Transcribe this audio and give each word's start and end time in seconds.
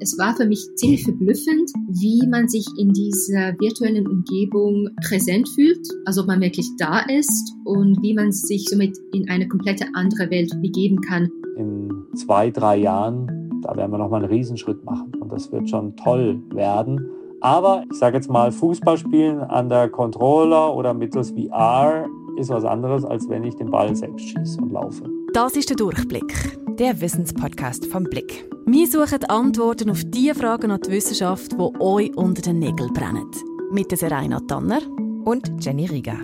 Es 0.00 0.18
war 0.18 0.34
für 0.34 0.46
mich 0.46 0.66
ziemlich 0.76 1.04
verblüffend, 1.04 1.70
wie 1.88 2.26
man 2.26 2.48
sich 2.48 2.66
in 2.78 2.92
dieser 2.92 3.54
virtuellen 3.58 4.06
Umgebung 4.06 4.88
präsent 5.06 5.48
fühlt, 5.48 5.86
also 6.04 6.22
ob 6.22 6.26
man 6.26 6.40
wirklich 6.40 6.68
da 6.78 7.00
ist 7.00 7.54
und 7.64 8.02
wie 8.02 8.14
man 8.14 8.32
sich 8.32 8.64
somit 8.68 8.96
in 9.12 9.28
eine 9.28 9.48
komplette 9.48 9.86
andere 9.94 10.30
Welt 10.30 10.52
begeben 10.60 11.00
kann. 11.00 11.30
In 11.56 11.90
zwei, 12.14 12.50
drei 12.50 12.76
Jahren, 12.76 13.60
da 13.62 13.76
werden 13.76 13.92
wir 13.92 13.98
nochmal 13.98 14.24
einen 14.24 14.32
Riesenschritt 14.32 14.84
machen 14.84 15.12
und 15.20 15.32
das 15.32 15.52
wird 15.52 15.68
schon 15.68 15.96
toll 15.96 16.42
werden. 16.52 17.00
Aber 17.40 17.84
ich 17.90 17.98
sage 17.98 18.16
jetzt 18.16 18.30
mal, 18.30 18.52
Fußball 18.52 18.96
spielen 18.96 19.40
an 19.40 19.68
der 19.68 19.88
Controller 19.88 20.74
oder 20.74 20.94
mittels 20.94 21.30
VR 21.32 22.06
ist 22.38 22.50
was 22.50 22.64
anderes, 22.64 23.04
als 23.04 23.28
wenn 23.28 23.44
ich 23.44 23.56
den 23.56 23.70
Ball 23.70 23.94
selbst 23.94 24.28
schieße 24.28 24.60
und 24.60 24.72
laufe. 24.72 25.04
Das 25.32 25.56
ist 25.56 25.68
der 25.70 25.76
Durchblick, 25.76 26.58
der 26.76 27.00
Wissenspodcast 27.00 27.86
vom 27.86 28.04
Blick. 28.04 28.48
Wir 28.66 28.86
suchen 28.86 29.24
Antworten 29.24 29.90
auf 29.90 30.02
die 30.06 30.32
Fragen 30.32 30.70
an 30.70 30.80
die 30.80 30.90
Wissenschaft, 30.90 31.52
die 31.52 31.80
euch 31.80 32.16
unter 32.16 32.40
den 32.40 32.60
Nägeln 32.60 32.92
brennen. 32.94 33.30
Mit 33.70 33.90
der 33.90 33.98
Serena 33.98 34.40
Tanner 34.40 34.80
und 35.24 35.50
Jenny 35.62 35.86
Riga. 35.86 36.18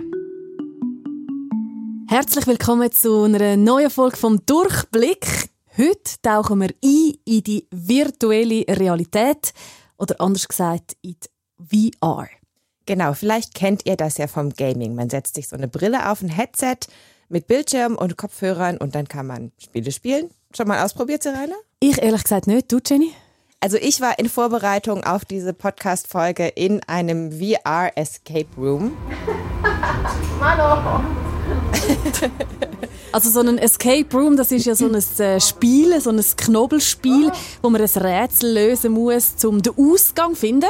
Herzlich 2.07 2.47
willkommen 2.47 2.91
zu 2.91 3.23
einer 3.23 3.57
neuen 3.57 3.91
Folge 3.91 4.17
vom 4.17 4.43
Durchblick. 4.45 5.49
Heute 5.77 6.21
tauchen 6.23 6.61
wir 6.61 6.73
ein 6.83 7.13
in 7.25 7.43
die 7.43 7.67
virtuelle 7.69 8.65
Realität 8.67 9.53
oder 9.97 10.19
anders 10.19 10.47
gesagt 10.47 10.97
in 11.03 11.15
die 11.59 11.91
VR. 12.01 12.27
Genau, 12.87 13.13
vielleicht 13.13 13.53
kennt 13.53 13.85
ihr 13.85 13.97
das 13.97 14.17
ja 14.17 14.25
vom 14.25 14.49
Gaming. 14.49 14.95
Man 14.95 15.11
setzt 15.11 15.35
sich 15.35 15.47
so 15.47 15.55
eine 15.55 15.67
Brille 15.67 16.09
auf, 16.09 16.23
ein 16.23 16.29
Headset 16.29 16.87
mit 17.29 17.47
Bildschirm 17.47 17.95
und 17.95 18.17
Kopfhörern 18.17 18.77
und 18.77 18.95
dann 18.95 19.07
kann 19.07 19.27
man 19.27 19.51
Spiele 19.57 19.91
spielen. 19.91 20.29
Schon 20.55 20.67
mal 20.67 20.83
ausprobiert, 20.83 21.23
Serena? 21.23 21.55
Ich 21.79 22.01
ehrlich 22.01 22.23
gesagt 22.23 22.47
nicht. 22.47 22.71
Du, 22.71 22.79
Jenny? 22.85 23.11
Also 23.61 23.77
ich 23.77 24.01
war 24.01 24.17
in 24.19 24.29
Vorbereitung 24.29 25.03
auf 25.03 25.25
diese 25.25 25.53
Podcast-Folge 25.53 26.47
in 26.47 26.81
einem 26.87 27.31
VR 27.31 27.91
Escape 27.95 28.47
Room. 28.57 28.97
Hallo. 30.41 31.03
Also 33.11 33.31
so 33.31 33.39
ein 33.39 33.57
Escape 33.57 34.05
Room, 34.13 34.37
das 34.37 34.51
ist 34.51 34.67
ja 34.67 34.75
so 34.75 34.85
ein 34.85 34.93
äh, 34.93 35.39
Spiel, 35.41 35.99
so 35.99 36.11
ein 36.11 36.21
Knobelspiel, 36.37 37.31
wo 37.63 37.69
man 37.71 37.81
ein 37.81 37.87
Rätsel 37.87 38.53
lösen 38.53 38.91
muss, 38.91 39.43
um 39.43 39.63
den 39.63 39.73
Ausgang 39.75 40.35
zu 40.35 40.41
finden. 40.41 40.69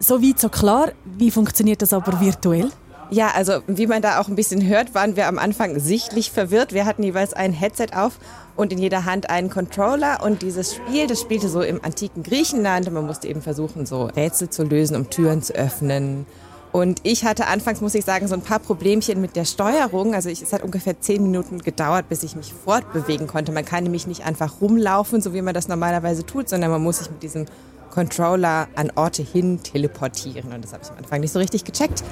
So 0.00 0.20
weit, 0.20 0.40
so 0.40 0.48
klar. 0.48 0.90
Wie 1.04 1.30
funktioniert 1.30 1.80
das 1.80 1.92
aber 1.92 2.20
virtuell? 2.20 2.72
Ja, 3.12 3.32
also 3.34 3.60
wie 3.66 3.86
man 3.86 4.00
da 4.00 4.18
auch 4.20 4.28
ein 4.28 4.36
bisschen 4.36 4.66
hört, 4.66 4.94
waren 4.94 5.16
wir 5.16 5.28
am 5.28 5.38
Anfang 5.38 5.78
sichtlich 5.78 6.30
verwirrt. 6.30 6.72
Wir 6.72 6.86
hatten 6.86 7.02
jeweils 7.02 7.34
ein 7.34 7.52
Headset 7.52 7.88
auf 7.94 8.18
und 8.56 8.72
in 8.72 8.78
jeder 8.78 9.04
Hand 9.04 9.28
einen 9.28 9.50
Controller. 9.50 10.22
Und 10.24 10.40
dieses 10.40 10.74
Spiel, 10.74 11.06
das 11.06 11.20
spielte 11.20 11.50
so 11.50 11.60
im 11.60 11.84
antiken 11.84 12.22
Griechenland. 12.22 12.88
Und 12.88 12.94
man 12.94 13.04
musste 13.04 13.28
eben 13.28 13.42
versuchen, 13.42 13.84
so 13.84 14.04
Rätsel 14.04 14.48
zu 14.48 14.62
lösen, 14.62 14.96
um 14.96 15.10
Türen 15.10 15.42
zu 15.42 15.54
öffnen. 15.54 16.24
Und 16.72 17.00
ich 17.02 17.26
hatte 17.26 17.48
anfangs, 17.48 17.82
muss 17.82 17.94
ich 17.94 18.06
sagen, 18.06 18.28
so 18.28 18.34
ein 18.34 18.40
paar 18.40 18.60
Problemchen 18.60 19.20
mit 19.20 19.36
der 19.36 19.44
Steuerung. 19.44 20.14
Also 20.14 20.30
ich, 20.30 20.40
es 20.40 20.54
hat 20.54 20.62
ungefähr 20.62 20.98
zehn 20.98 21.22
Minuten 21.22 21.58
gedauert, 21.58 22.08
bis 22.08 22.22
ich 22.22 22.34
mich 22.34 22.54
fortbewegen 22.54 23.26
konnte. 23.26 23.52
Man 23.52 23.66
kann 23.66 23.84
nämlich 23.84 24.06
nicht 24.06 24.24
einfach 24.24 24.62
rumlaufen, 24.62 25.20
so 25.20 25.34
wie 25.34 25.42
man 25.42 25.52
das 25.52 25.68
normalerweise 25.68 26.24
tut, 26.24 26.48
sondern 26.48 26.70
man 26.70 26.82
muss 26.82 27.00
sich 27.00 27.10
mit 27.10 27.22
diesem 27.22 27.44
Controller 27.92 28.68
an 28.74 28.90
Orte 28.96 29.22
hin 29.22 29.62
teleportieren. 29.62 30.52
Und 30.52 30.64
das 30.64 30.72
habe 30.72 30.82
ich 30.82 30.90
am 30.90 30.96
Anfang 30.96 31.20
nicht 31.20 31.32
so 31.32 31.38
richtig 31.38 31.64
gecheckt. 31.64 32.02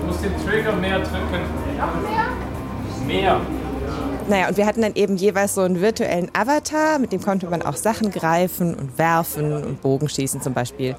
Du 0.00 0.06
musst 0.06 0.22
den 0.22 0.32
Trigger 0.44 0.74
mehr 0.74 0.98
drücken. 0.98 1.42
Noch 1.78 3.06
mehr? 3.06 3.06
Mehr. 3.06 3.40
Naja, 4.28 4.48
und 4.48 4.56
wir 4.56 4.66
hatten 4.66 4.82
dann 4.82 4.94
eben 4.94 5.16
jeweils 5.16 5.54
so 5.54 5.62
einen 5.62 5.80
virtuellen 5.80 6.30
Avatar, 6.34 6.98
mit 6.98 7.12
dem 7.12 7.22
konnte 7.22 7.46
man 7.46 7.62
auch 7.62 7.76
Sachen 7.76 8.10
greifen 8.10 8.74
und 8.74 8.98
werfen 8.98 9.52
und 9.52 9.80
Bogenschießen 9.82 10.42
zum 10.42 10.52
Beispiel. 10.52 10.96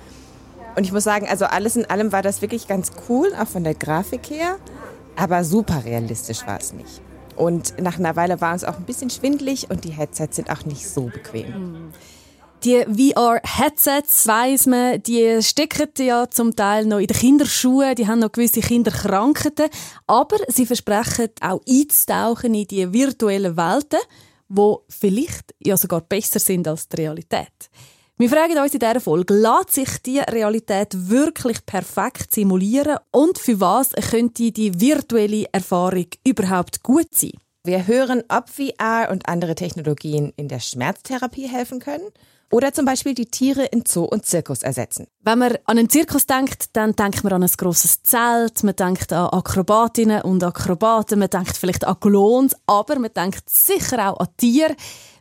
Und 0.76 0.86
ich 0.86 0.92
muss 0.92 1.04
sagen, 1.04 1.28
also 1.30 1.46
alles 1.46 1.76
in 1.76 1.86
allem 1.90 2.12
war 2.12 2.22
das 2.22 2.42
wirklich 2.42 2.68
ganz 2.68 2.92
cool, 3.10 3.28
auch 3.40 3.48
von 3.48 3.64
der 3.64 3.76
Grafik 3.76 4.30
her. 4.30 4.56
Aber 5.16 5.44
super 5.44 5.84
realistisch 5.84 6.46
war 6.48 6.60
es 6.60 6.74
nicht. 6.74 7.02
Und 7.36 7.80
nach 7.80 8.00
einer 8.00 8.16
Weile 8.16 8.42
war 8.42 8.56
es 8.56 8.64
auch 8.64 8.78
ein 8.78 8.86
bisschen 8.86 9.10
schwindlig 9.10 9.70
und 9.70 9.84
die 9.84 9.92
Headsets 9.92 10.38
sind 10.38 10.50
auch 10.50 10.66
nicht 10.66 10.88
so 10.88 11.06
bequem. 11.06 11.92
Die 12.64 12.84
VR-Headsets, 12.86 14.28
weiss 14.28 14.66
man, 14.66 15.02
die 15.04 15.44
stecken 15.44 15.90
ja 16.00 16.28
zum 16.28 16.56
Teil 16.56 16.86
noch 16.86 16.98
in 16.98 17.06
den 17.06 17.16
Kinderschuhen, 17.16 17.94
die 17.94 18.08
haben 18.08 18.18
noch 18.18 18.32
gewisse 18.32 18.62
Kinderkrankheiten, 18.62 19.70
aber 20.08 20.38
sie 20.48 20.66
versprechen 20.66 21.30
auch 21.40 21.62
einzutauchen 21.70 22.56
in 22.56 22.66
die 22.68 22.92
virtuellen 22.92 23.56
Welten, 23.56 24.00
wo 24.50 24.84
vielleicht 24.90 25.54
ja 25.64 25.78
sogar 25.78 26.02
besser 26.02 26.40
sind 26.40 26.68
als 26.68 26.90
die 26.90 26.98
Realität. 26.98 27.70
Wir 28.18 28.30
fragen 28.30 28.58
uns 28.58 28.74
in 28.74 28.80
dieser 28.80 29.02
Folge, 29.02 29.36
lässt 29.36 29.76
sich 29.76 30.02
die 30.02 30.18
Realität 30.18 30.90
wirklich 30.94 31.64
perfekt 31.64 32.34
simulieren 32.34 32.98
und 33.12 33.38
für 33.38 33.60
was 33.60 33.92
könnte 34.10 34.52
die 34.52 34.80
virtuelle 34.80 35.46
Erfahrung 35.52 36.08
überhaupt 36.26 36.82
gut 36.82 37.14
sein? 37.14 37.34
Wir 37.64 37.86
hören, 37.86 38.24
ob 38.30 38.50
VR 38.50 39.10
und 39.12 39.30
andere 39.30 39.54
Technologien 39.54 40.34
in 40.38 40.48
der 40.48 40.60
Schmerztherapie 40.60 41.48
helfen 41.48 41.80
können 41.80 42.10
oder 42.50 42.74
zum 42.74 42.86
Beispiel 42.86 43.14
die 43.14 43.26
Tiere 43.26 43.66
in 43.66 43.84
Zoo 43.86 44.04
und 44.04 44.26
Zirkus 44.26 44.64
ersetzen. 44.64 45.08
Wenn 45.22 45.40
man 45.40 45.58
an 45.66 45.78
einen 45.78 45.90
Zirkus 45.90 46.26
denkt, 46.26 46.76
dann 46.76 46.96
denkt 46.96 47.24
man 47.24 47.34
an 47.34 47.44
ein 47.44 47.52
grosses 47.58 48.04
Zelt, 48.04 48.64
man 48.64 48.76
denkt 48.76 49.12
an 49.12 49.30
Akrobatinnen 49.30 50.22
und 50.22 50.44
Akrobaten, 50.44 51.20
man 51.20 51.30
denkt 51.30 51.58
vielleicht 51.58 51.86
an 51.86 52.00
Klons, 52.00 52.56
aber 52.66 53.00
man 53.00 53.14
denkt 53.14 53.50
sicher 53.50 54.12
auch 54.12 54.20
an 54.20 54.28
Tiere. 54.38 54.76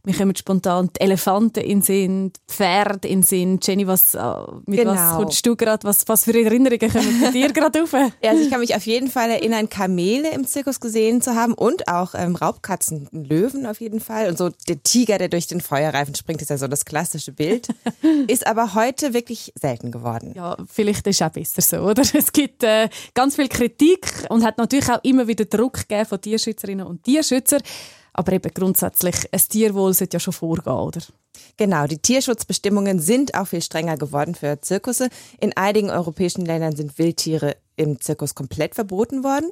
Mir 0.07 0.15
kommen 0.15 0.37
spontan 0.37 0.89
die 0.97 1.01
Elefanten 1.01 1.65
in 1.65 1.81
den 1.81 1.83
Sinn, 1.83 2.33
die 2.33 2.41
Pferde 2.47 3.09
in 3.09 3.23
den 3.23 3.23
Sinn. 3.25 3.59
Jenny, 3.61 3.89
was, 3.89 4.15
äh, 4.15 4.21
mit 4.65 4.79
genau. 4.79 4.93
was 4.93 5.17
kommst 5.17 5.45
du 5.45 5.57
gerade? 5.57 5.83
Was, 5.83 6.07
was 6.07 6.23
für 6.23 6.31
Erinnerungen 6.33 6.93
kommen 6.93 7.21
bei 7.21 7.33
dir 7.33 7.53
gerade 7.53 7.83
auf? 7.83 7.93
Ja, 7.93 8.31
also 8.31 8.41
ich 8.41 8.49
kann 8.49 8.61
mich 8.61 8.77
auf 8.77 8.87
jeden 8.87 9.11
Fall 9.11 9.31
erinnern, 9.31 9.69
Kamele 9.69 10.31
im 10.31 10.47
Zirkus 10.47 10.79
gesehen 10.79 11.23
zu 11.23 11.35
haben 11.35 11.55
und 11.55 11.89
auch 11.89 12.15
ähm, 12.15 12.37
Raubkatzen, 12.37 13.09
Löwen 13.11 13.67
auf 13.67 13.81
jeden 13.81 13.99
Fall. 13.99 14.29
Und 14.29 14.39
so 14.39 14.51
der 14.69 14.81
Tiger, 14.81 15.19
der 15.19 15.29
durch 15.29 15.49
den 15.49 15.61
Feuerreifen 15.61 16.15
springt, 16.15 16.41
ist 16.41 16.51
ja 16.51 16.59
so 16.59 16.69
das 16.69 16.85
klassische 16.85 17.33
Bild. 17.33 17.67
ist 18.29 18.47
aber 18.47 18.75
heute 18.75 19.13
wirklich 19.13 19.53
selten 19.61 19.91
geworden. 19.91 20.35
Ja, 20.37 20.57
vielleicht 20.73 21.05
ist 21.09 21.21
es 21.21 21.27
auch 21.27 21.33
besser 21.33 21.63
so, 21.63 21.79
oder? 21.79 22.05
Es 22.17 22.31
gibt 22.31 22.63
äh, 22.63 22.89
ganz 23.15 23.35
viel 23.35 23.49
Kritik 23.49 24.07
und 24.29 24.45
hat 24.45 24.57
natürlich 24.57 24.89
auch 24.89 25.03
immer 25.03 25.27
wieder 25.27 25.47
Druck 25.47 25.89
gegeben 25.89 26.07
von 26.07 26.21
Tierschützerinnen 26.21 26.87
und 26.87 27.03
Tierschützern. 27.03 27.61
Aber 28.19 28.33
eben 28.33 28.51
grundsätzlich, 28.55 29.15
ein 29.31 29.41
Tierwohl 29.41 29.93
sollte 29.93 30.17
ja 30.17 30.21
schon 30.21 30.33
vorgehen, 30.33 30.73
oder? 30.73 31.03
Genau, 31.59 31.87
die 31.87 31.99
Tierschutzbestimmungen 31.99 32.99
sind 32.99 33.35
auch 33.35 33.47
viel 33.47 33.61
strenger 33.61 33.99
geworden 33.99 34.35
für 34.35 34.59
Zirkusse. 34.63 35.11
In 35.39 35.55
einigen 35.55 35.91
europäischen 35.91 36.47
Ländern 36.47 36.75
sind 36.75 36.99
Wildtiere 36.99 37.57
im 37.77 38.01
Zirkus 38.01 38.35
komplett 38.35 38.75
verboten 38.75 39.23
worden. 39.23 39.51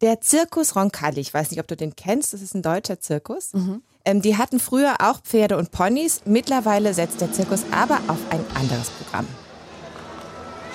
Der 0.00 0.20
Zirkus 0.20 0.74
Roncalli, 0.74 1.20
ich 1.20 1.32
weiß 1.32 1.52
nicht, 1.52 1.60
ob 1.60 1.68
du 1.68 1.76
den 1.76 1.94
kennst, 1.94 2.32
das 2.32 2.42
ist 2.42 2.56
ein 2.56 2.62
deutscher 2.62 2.98
Zirkus. 2.98 3.52
Mhm. 3.52 3.82
Ähm, 4.04 4.20
die 4.20 4.36
hatten 4.36 4.58
früher 4.58 4.96
auch 4.98 5.20
Pferde 5.22 5.56
und 5.56 5.70
Ponys. 5.70 6.22
Mittlerweile 6.24 6.92
setzt 6.92 7.20
der 7.20 7.32
Zirkus 7.32 7.62
aber 7.70 8.00
auf 8.08 8.18
ein 8.30 8.44
anderes 8.54 8.90
Programm. 8.90 9.28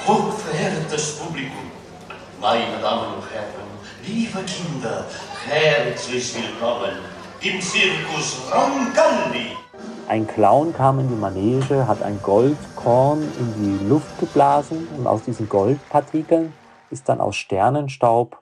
Hochverehrtes 0.08 1.18
Publikum, 1.18 1.72
meine 2.40 2.80
Damen 2.82 3.16
und 3.16 3.30
Herren, 3.34 3.68
liebe 4.08 4.40
Kinder, 4.44 5.06
Herzlich 5.48 6.36
willkommen 6.36 6.98
im 7.42 7.60
Zirkus 7.60 8.42
Roncalli. 8.54 9.58
Ein 10.08 10.28
Clown 10.28 10.72
kam 10.72 11.00
in 11.00 11.10
die 11.10 11.16
Manege, 11.16 11.88
hat 11.88 12.04
ein 12.04 12.22
Goldkorn 12.22 13.24
in 13.40 13.80
die 13.80 13.86
Luft 13.86 14.20
geblasen 14.20 14.88
und 14.98 15.08
aus 15.08 15.24
diesen 15.24 15.50
Goldpartikeln 15.50 16.54
ist 16.92 17.10
dann 17.10 17.20
aus 17.20 17.36
Sternenstaub 17.38 18.38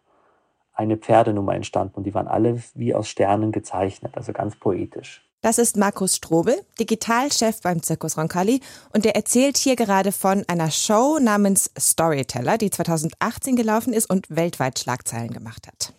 eine 0.74 0.98
Pferdenummer 0.98 1.56
entstanden 1.56 1.96
und 1.96 2.04
die 2.04 2.14
waren 2.14 2.28
alle 2.28 2.62
wie 2.76 2.94
aus 2.94 3.08
Sternen 3.08 3.54
gezeichnet, 3.54 4.18
also 4.18 4.34
ganz 4.34 4.58
poetisch. 4.58 5.26
Das 5.42 5.58
ist 5.58 5.78
Markus 5.78 6.18
Strobel, 6.18 6.56
Digitalchef 6.82 7.62
beim 7.62 7.82
Zirkus 7.82 8.18
Roncalli 8.18 8.60
und 8.94 9.06
der 9.06 9.16
erzählt 9.16 9.56
hier 9.58 9.78
gerade 9.78 10.12
von 10.12 10.44
einer 10.50 10.70
Show 10.70 11.18
namens 11.22 11.72
Storyteller, 11.80 12.58
die 12.58 12.70
2018 12.70 13.56
gelaufen 13.56 13.94
ist 13.94 14.10
und 14.10 14.36
weltweit 14.36 14.80
Schlagzeilen 14.80 15.32
gemacht 15.32 15.66
hat. 15.66 15.94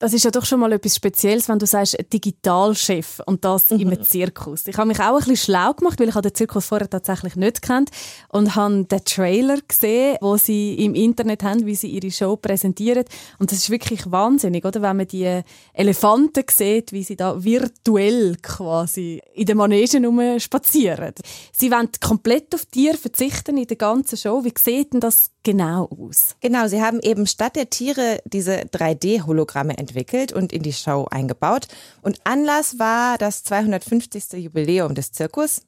Das 0.00 0.12
ist 0.12 0.24
ja 0.24 0.30
doch 0.32 0.44
schon 0.44 0.58
mal 0.60 0.72
etwas 0.72 0.96
Spezielles, 0.96 1.48
wenn 1.48 1.58
du 1.58 1.66
sagst 1.66 1.96
Digitalchef 2.12 3.20
und 3.26 3.44
das 3.44 3.70
mhm. 3.70 3.80
im 3.80 4.04
Zirkus. 4.04 4.66
Ich 4.66 4.76
habe 4.76 4.88
mich 4.88 4.98
auch 4.98 5.12
ein 5.12 5.18
bisschen 5.18 5.36
schlau 5.36 5.72
gemacht, 5.72 6.00
weil 6.00 6.08
ich 6.08 6.14
den 6.14 6.34
Zirkus 6.34 6.66
vorher 6.66 6.90
tatsächlich 6.90 7.36
nicht 7.36 7.62
kennt 7.62 7.90
und 8.28 8.56
habe 8.56 8.84
den 8.84 9.04
Trailer 9.04 9.58
gesehen, 9.66 10.16
wo 10.20 10.36
sie 10.36 10.74
im 10.74 10.96
Internet 10.96 11.44
haben, 11.44 11.64
wie 11.64 11.76
sie 11.76 11.88
ihre 11.88 12.10
Show 12.10 12.36
präsentieren 12.36 13.04
und 13.38 13.52
das 13.52 13.58
ist 13.58 13.70
wirklich 13.70 14.10
wahnsinnig, 14.10 14.64
oder? 14.64 14.82
Wenn 14.82 14.96
man 14.96 15.06
die 15.06 15.42
Elefanten 15.72 16.44
sieht, 16.50 16.92
wie 16.92 17.04
sie 17.04 17.16
da 17.16 17.42
virtuell 17.42 18.36
quasi 18.42 19.22
in 19.34 19.46
den 19.46 19.56
Manegen 19.56 20.40
spazieren. 20.40 21.14
Sie 21.52 21.70
wollen 21.70 21.88
komplett 22.00 22.54
auf 22.54 22.66
Tiere 22.66 22.96
verzichten 22.96 23.56
in 23.56 23.66
der 23.66 23.76
ganzen 23.76 24.16
Show. 24.16 24.44
Wie 24.44 24.52
sieht 24.58 24.92
denn 24.92 25.00
das 25.00 25.30
genau 25.42 25.88
aus? 25.88 26.36
Genau, 26.40 26.66
sie 26.66 26.82
haben 26.82 27.00
eben 27.00 27.26
statt 27.26 27.56
der 27.56 27.70
Tiere 27.70 28.18
diese 28.24 28.62
3D-Hologramme 28.62 29.78
entwickelt 29.84 30.32
und 30.32 30.52
in 30.52 30.62
die 30.62 30.72
Show 30.72 31.06
eingebaut. 31.10 31.68
Und 32.02 32.18
Anlass 32.24 32.78
war 32.78 33.18
das 33.18 33.44
250. 33.44 34.32
Jubiläum 34.32 34.94
des 34.94 35.12
Zirkus. 35.12 35.62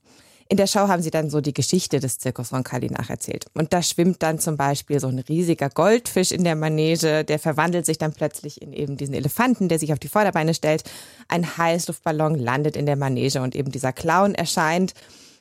In 0.49 0.57
der 0.57 0.69
Show 0.69 0.87
haben 0.87 1.03
sie 1.03 1.11
dann 1.11 1.29
so 1.29 1.41
die 1.41 1.53
Geschichte 1.53 1.99
des 1.99 2.19
Zirkus 2.19 2.53
Roncalli 2.53 2.89
nacherzählt. 2.89 3.47
Und 3.55 3.73
da 3.73 3.83
schwimmt 3.83 4.23
dann 4.23 4.39
zum 4.39 4.57
Beispiel 4.57 5.01
so 5.01 5.09
ein 5.09 5.19
riesiger 5.19 5.69
Goldfisch 5.69 6.31
in 6.31 6.45
der 6.45 6.55
Manege, 6.55 7.25
der 7.25 7.41
verwandelt 7.41 7.85
sich 7.85 7.99
dann 7.99 8.13
plötzlich 8.13 8.63
in 8.63 8.73
eben 8.73 8.97
diesen 8.97 9.15
Elefanten, 9.15 9.69
der 9.69 9.81
sich 9.81 9.93
auf 9.93 9.99
die 9.99 10.09
Vorderbeine 10.09 10.55
stellt. 10.55 10.85
Ein 11.27 11.59
Heißluftballon 11.59 12.39
landet 12.39 12.77
in 12.77 12.87
der 12.87 12.97
Manege 12.97 13.43
und 13.43 13.57
eben 13.57 13.73
dieser 13.73 13.93
Clown 13.93 14.37
erscheint. 14.37 14.95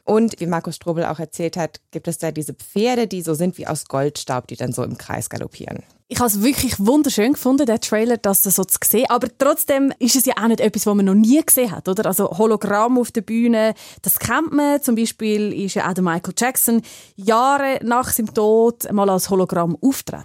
Und 0.06 0.40
wie 0.40 0.46
Markus 0.46 0.76
Strobel 0.76 1.06
auch 1.06 1.20
erzählt 1.20 1.58
hat, 1.58 1.82
gibt 1.90 2.08
es 2.08 2.20
da 2.20 2.32
diese 2.32 2.54
Pferde, 2.54 3.08
die 3.08 3.24
so 3.24 3.34
sind 3.34 3.58
wie 3.58 3.66
aus 3.66 3.86
Goldstaub, 3.88 4.48
die 4.48 4.56
dann 4.56 4.72
so 4.72 4.84
im 4.84 5.00
Kreis 5.00 5.30
galoppieren. 5.30 5.84
Ich 6.08 6.20
habe 6.20 6.28
es 6.28 6.44
wirklich 6.44 6.76
wunderschön 6.78 7.34
gefunden, 7.34 7.66
der 7.66 7.80
Trailer, 7.80 8.18
das 8.18 8.44
so 8.44 8.64
zu 8.64 8.78
sehen. 8.84 9.08
Aber 9.10 9.28
trotzdem 9.36 9.92
ist 9.98 10.16
es 10.16 10.26
ja 10.26 10.36
auch 10.40 10.48
nicht 10.48 10.60
etwas, 10.60 10.86
was 10.86 10.94
man 10.94 11.06
noch 11.06 11.16
nie 11.16 11.44
gesehen 11.44 11.72
hat, 11.72 11.90
oder? 11.90 12.06
Also 12.06 12.30
Hologramm 12.38 13.00
auf 13.00 13.12
der 13.12 13.22
Bühne, 13.22 13.74
das 14.04 14.20
kennt 14.20 14.54
man. 14.54 14.80
Zum 14.84 14.94
Beispiel 14.94 15.52
ist 15.52 15.74
ja 15.74 15.90
auch 15.90 15.94
der 15.96 16.04
Michael 16.04 16.36
Jackson 16.38 16.84
Jahre 17.16 17.80
nach 17.84 18.12
seinem 18.12 18.32
Tod 18.32 18.92
mal 18.92 19.10
als 19.10 19.32
Hologramm 19.32 19.76
auftreten. 19.82 20.24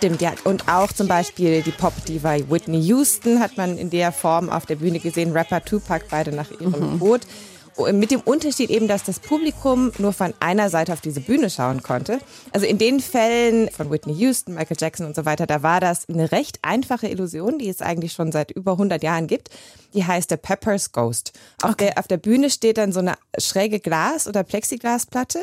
Stimmt, 0.00 0.22
ja. 0.22 0.32
Und 0.44 0.66
auch 0.66 0.90
zum 0.94 1.08
Beispiel 1.08 1.60
die 1.60 1.72
Pop-Diva 1.72 2.36
Whitney 2.48 2.80
Houston 2.80 3.38
hat 3.38 3.58
man 3.58 3.76
in 3.76 3.90
der 3.90 4.12
Form 4.12 4.48
auf 4.48 4.64
der 4.64 4.76
Bühne 4.76 4.98
gesehen. 4.98 5.32
Rapper 5.32 5.62
Tupac, 5.62 6.06
beide 6.08 6.32
nach 6.32 6.50
ihrem 6.52 6.94
mhm. 6.94 6.98
Tod. 6.98 7.20
Mit 7.92 8.10
dem 8.10 8.22
Unterschied 8.22 8.70
eben, 8.70 8.88
dass 8.88 9.04
das 9.04 9.20
Publikum 9.20 9.92
nur 9.98 10.14
von 10.14 10.32
einer 10.40 10.70
Seite 10.70 10.94
auf 10.94 11.02
diese 11.02 11.20
Bühne 11.20 11.50
schauen 11.50 11.82
konnte. 11.82 12.18
Also 12.50 12.64
in 12.64 12.78
den 12.78 13.00
Fällen 13.00 13.68
von 13.68 13.90
Whitney 13.90 14.14
Houston, 14.14 14.54
Michael 14.54 14.78
Jackson 14.80 15.04
und 15.04 15.14
so 15.14 15.26
weiter, 15.26 15.46
da 15.46 15.62
war 15.62 15.80
das 15.80 16.08
eine 16.08 16.32
recht 16.32 16.60
einfache 16.62 17.08
Illusion, 17.08 17.58
die 17.58 17.68
es 17.68 17.82
eigentlich 17.82 18.14
schon 18.14 18.32
seit 18.32 18.52
über 18.52 18.72
100 18.72 19.02
Jahren 19.02 19.26
gibt. 19.26 19.50
Die 19.92 20.06
heißt 20.06 20.30
der 20.30 20.38
Pepper's 20.38 20.92
Ghost. 20.92 21.32
Auf, 21.60 21.72
okay. 21.72 21.88
der, 21.88 21.98
auf 21.98 22.08
der 22.08 22.16
Bühne 22.16 22.48
steht 22.48 22.78
dann 22.78 22.92
so 22.92 23.00
eine 23.00 23.16
schräge 23.38 23.80
Glas- 23.80 24.26
oder 24.26 24.44
Plexiglasplatte 24.44 25.40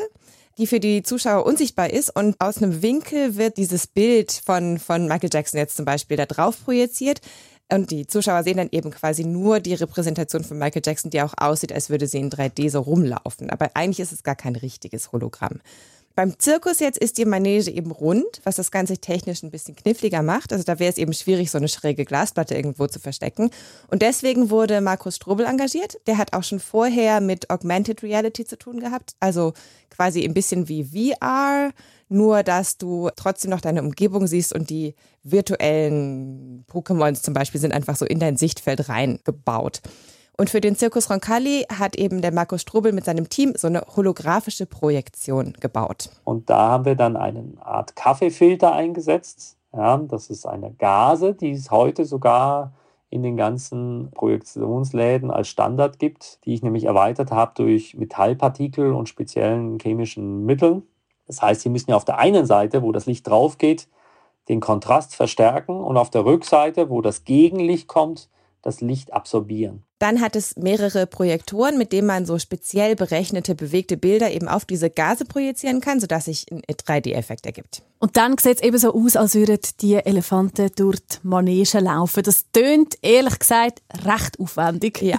die 0.58 0.66
für 0.66 0.80
die 0.80 1.02
Zuschauer 1.02 1.46
unsichtbar 1.46 1.90
ist 1.90 2.14
und 2.14 2.36
aus 2.40 2.58
einem 2.58 2.82
Winkel 2.82 3.36
wird 3.36 3.56
dieses 3.56 3.86
Bild 3.86 4.32
von, 4.44 4.78
von 4.78 5.06
Michael 5.06 5.30
Jackson 5.32 5.58
jetzt 5.58 5.76
zum 5.76 5.84
Beispiel 5.84 6.16
da 6.16 6.26
drauf 6.26 6.62
projiziert. 6.64 7.20
Und 7.70 7.90
die 7.90 8.06
Zuschauer 8.06 8.42
sehen 8.44 8.56
dann 8.56 8.70
eben 8.72 8.90
quasi 8.90 9.24
nur 9.24 9.60
die 9.60 9.74
Repräsentation 9.74 10.42
von 10.42 10.58
Michael 10.58 10.82
Jackson, 10.84 11.10
die 11.10 11.20
auch 11.20 11.34
aussieht, 11.36 11.70
als 11.70 11.90
würde 11.90 12.06
sie 12.06 12.18
in 12.18 12.30
3D 12.30 12.70
so 12.70 12.80
rumlaufen. 12.80 13.50
Aber 13.50 13.70
eigentlich 13.74 14.00
ist 14.00 14.12
es 14.12 14.22
gar 14.22 14.36
kein 14.36 14.56
richtiges 14.56 15.12
Hologramm. 15.12 15.60
Beim 16.18 16.36
Zirkus 16.36 16.80
jetzt 16.80 16.98
ist 16.98 17.16
die 17.16 17.24
Manege 17.24 17.70
eben 17.70 17.92
rund, 17.92 18.40
was 18.42 18.56
das 18.56 18.72
Ganze 18.72 18.98
technisch 18.98 19.44
ein 19.44 19.52
bisschen 19.52 19.76
kniffliger 19.76 20.20
macht. 20.20 20.52
Also 20.52 20.64
da 20.64 20.80
wäre 20.80 20.90
es 20.90 20.98
eben 20.98 21.12
schwierig, 21.12 21.48
so 21.48 21.58
eine 21.58 21.68
schräge 21.68 22.04
Glasplatte 22.04 22.56
irgendwo 22.56 22.88
zu 22.88 22.98
verstecken. 22.98 23.52
Und 23.86 24.02
deswegen 24.02 24.50
wurde 24.50 24.80
Markus 24.80 25.14
Strobel 25.14 25.46
engagiert. 25.46 25.96
Der 26.08 26.18
hat 26.18 26.32
auch 26.32 26.42
schon 26.42 26.58
vorher 26.58 27.20
mit 27.20 27.50
Augmented 27.50 28.02
Reality 28.02 28.44
zu 28.44 28.58
tun 28.58 28.80
gehabt. 28.80 29.14
Also 29.20 29.52
quasi 29.90 30.24
ein 30.24 30.34
bisschen 30.34 30.66
wie 30.68 30.82
VR, 30.86 31.70
nur 32.08 32.42
dass 32.42 32.78
du 32.78 33.10
trotzdem 33.14 33.52
noch 33.52 33.60
deine 33.60 33.80
Umgebung 33.80 34.26
siehst 34.26 34.52
und 34.52 34.70
die 34.70 34.96
virtuellen 35.22 36.64
Pokémons 36.68 37.22
zum 37.22 37.32
Beispiel 37.32 37.60
sind 37.60 37.72
einfach 37.72 37.94
so 37.94 38.04
in 38.04 38.18
dein 38.18 38.36
Sichtfeld 38.36 38.88
reingebaut. 38.88 39.82
Und 40.40 40.50
für 40.50 40.60
den 40.60 40.76
Zirkus 40.76 41.10
Roncalli 41.10 41.66
hat 41.68 41.96
eben 41.96 42.22
der 42.22 42.32
Markus 42.32 42.62
Strobel 42.62 42.92
mit 42.92 43.04
seinem 43.04 43.28
Team 43.28 43.54
so 43.56 43.66
eine 43.66 43.80
holographische 43.96 44.66
Projektion 44.66 45.52
gebaut. 45.58 46.10
Und 46.22 46.48
da 46.48 46.68
haben 46.70 46.84
wir 46.84 46.94
dann 46.94 47.16
eine 47.16 47.54
Art 47.60 47.96
Kaffeefilter 47.96 48.72
eingesetzt. 48.72 49.56
Ja, 49.72 49.96
das 49.96 50.30
ist 50.30 50.46
eine 50.46 50.70
Gase, 50.70 51.34
die 51.34 51.50
es 51.50 51.72
heute 51.72 52.04
sogar 52.04 52.72
in 53.10 53.24
den 53.24 53.36
ganzen 53.36 54.12
Projektionsläden 54.12 55.32
als 55.32 55.48
Standard 55.48 55.98
gibt, 55.98 56.38
die 56.44 56.54
ich 56.54 56.62
nämlich 56.62 56.84
erweitert 56.84 57.32
habe 57.32 57.52
durch 57.56 57.96
Metallpartikel 57.96 58.92
und 58.92 59.08
speziellen 59.08 59.80
chemischen 59.80 60.44
Mitteln. 60.44 60.84
Das 61.26 61.42
heißt, 61.42 61.62
Sie 61.62 61.68
müssen 61.68 61.90
ja 61.90 61.96
auf 61.96 62.04
der 62.04 62.18
einen 62.18 62.46
Seite, 62.46 62.84
wo 62.84 62.92
das 62.92 63.06
Licht 63.06 63.26
drauf 63.26 63.58
geht, 63.58 63.88
den 64.48 64.60
Kontrast 64.60 65.16
verstärken 65.16 65.80
und 65.80 65.96
auf 65.96 66.10
der 66.10 66.24
Rückseite, 66.24 66.90
wo 66.90 67.02
das 67.02 67.24
Gegenlicht 67.24 67.88
kommt, 67.88 68.28
das 68.68 68.80
Licht 68.80 69.12
absorbieren. 69.12 69.82
Dann 69.98 70.20
hat 70.20 70.36
es 70.36 70.56
mehrere 70.56 71.06
Projektoren, 71.06 71.76
mit 71.76 71.92
denen 71.92 72.06
man 72.06 72.24
so 72.24 72.38
speziell 72.38 72.94
berechnete 72.94 73.56
bewegte 73.56 73.96
Bilder 73.96 74.30
eben 74.30 74.46
auf 74.46 74.64
diese 74.64 74.90
Gase 74.90 75.24
projizieren 75.24 75.80
kann, 75.80 75.98
sodass 75.98 76.26
sich 76.26 76.46
ein 76.52 76.62
3D-Effekt 76.62 77.46
ergibt. 77.46 77.82
Und 77.98 78.16
dann 78.16 78.38
sieht 78.38 78.58
es 78.58 78.62
eben 78.62 78.78
so 78.78 78.94
aus, 78.94 79.16
als 79.16 79.34
würden 79.34 79.58
die 79.80 79.94
Elefanten 79.94 80.70
durch 80.76 81.00
die 81.00 81.16
Manege 81.26 81.80
laufen. 81.80 82.22
Das 82.22 82.44
tönt 82.52 82.94
ehrlich 83.02 83.40
gesagt 83.40 83.82
recht 84.04 84.38
aufwendig. 84.38 85.02
Ja. 85.02 85.18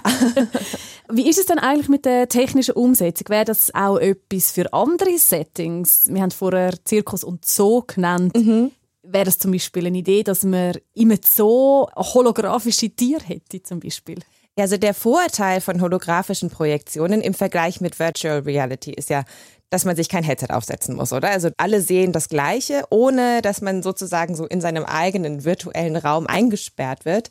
Wie 1.12 1.28
ist 1.28 1.38
es 1.38 1.46
denn 1.46 1.58
eigentlich 1.58 1.90
mit 1.90 2.06
der 2.06 2.28
technischen 2.28 2.74
Umsetzung? 2.74 3.28
Wäre 3.28 3.44
das 3.44 3.74
auch 3.74 3.98
etwas 3.98 4.52
für 4.52 4.72
andere 4.72 5.18
Settings? 5.18 6.08
Wir 6.08 6.22
haben 6.22 6.30
vorher 6.30 6.72
Zirkus 6.84 7.22
und 7.22 7.44
Zoo 7.44 7.82
genannt. 7.86 8.34
Mhm 8.34 8.70
wäre 9.12 9.24
das 9.24 9.38
zum 9.38 9.52
Beispiel 9.52 9.86
eine 9.86 9.98
Idee, 9.98 10.22
dass 10.22 10.42
man 10.42 10.76
immer 10.94 11.16
so 11.24 11.88
holographische 11.94 12.90
Tiere 12.90 13.24
hätte 13.24 13.62
zum 13.62 13.80
Beispiel? 13.80 14.18
Also 14.56 14.76
der 14.76 14.94
Vorteil 14.94 15.60
von 15.60 15.80
holographischen 15.80 16.50
Projektionen 16.50 17.20
im 17.22 17.34
Vergleich 17.34 17.80
mit 17.80 17.98
Virtual 17.98 18.40
Reality 18.40 18.92
ist 18.92 19.08
ja, 19.08 19.24
dass 19.70 19.84
man 19.84 19.96
sich 19.96 20.08
kein 20.08 20.24
Headset 20.24 20.48
aufsetzen 20.50 20.96
muss, 20.96 21.12
oder? 21.12 21.30
Also 21.30 21.50
alle 21.56 21.80
sehen 21.80 22.12
das 22.12 22.28
Gleiche, 22.28 22.82
ohne 22.90 23.40
dass 23.40 23.60
man 23.60 23.82
sozusagen 23.82 24.34
so 24.34 24.44
in 24.46 24.60
seinem 24.60 24.84
eigenen 24.84 25.44
virtuellen 25.44 25.96
Raum 25.96 26.26
eingesperrt 26.26 27.04
wird. 27.04 27.30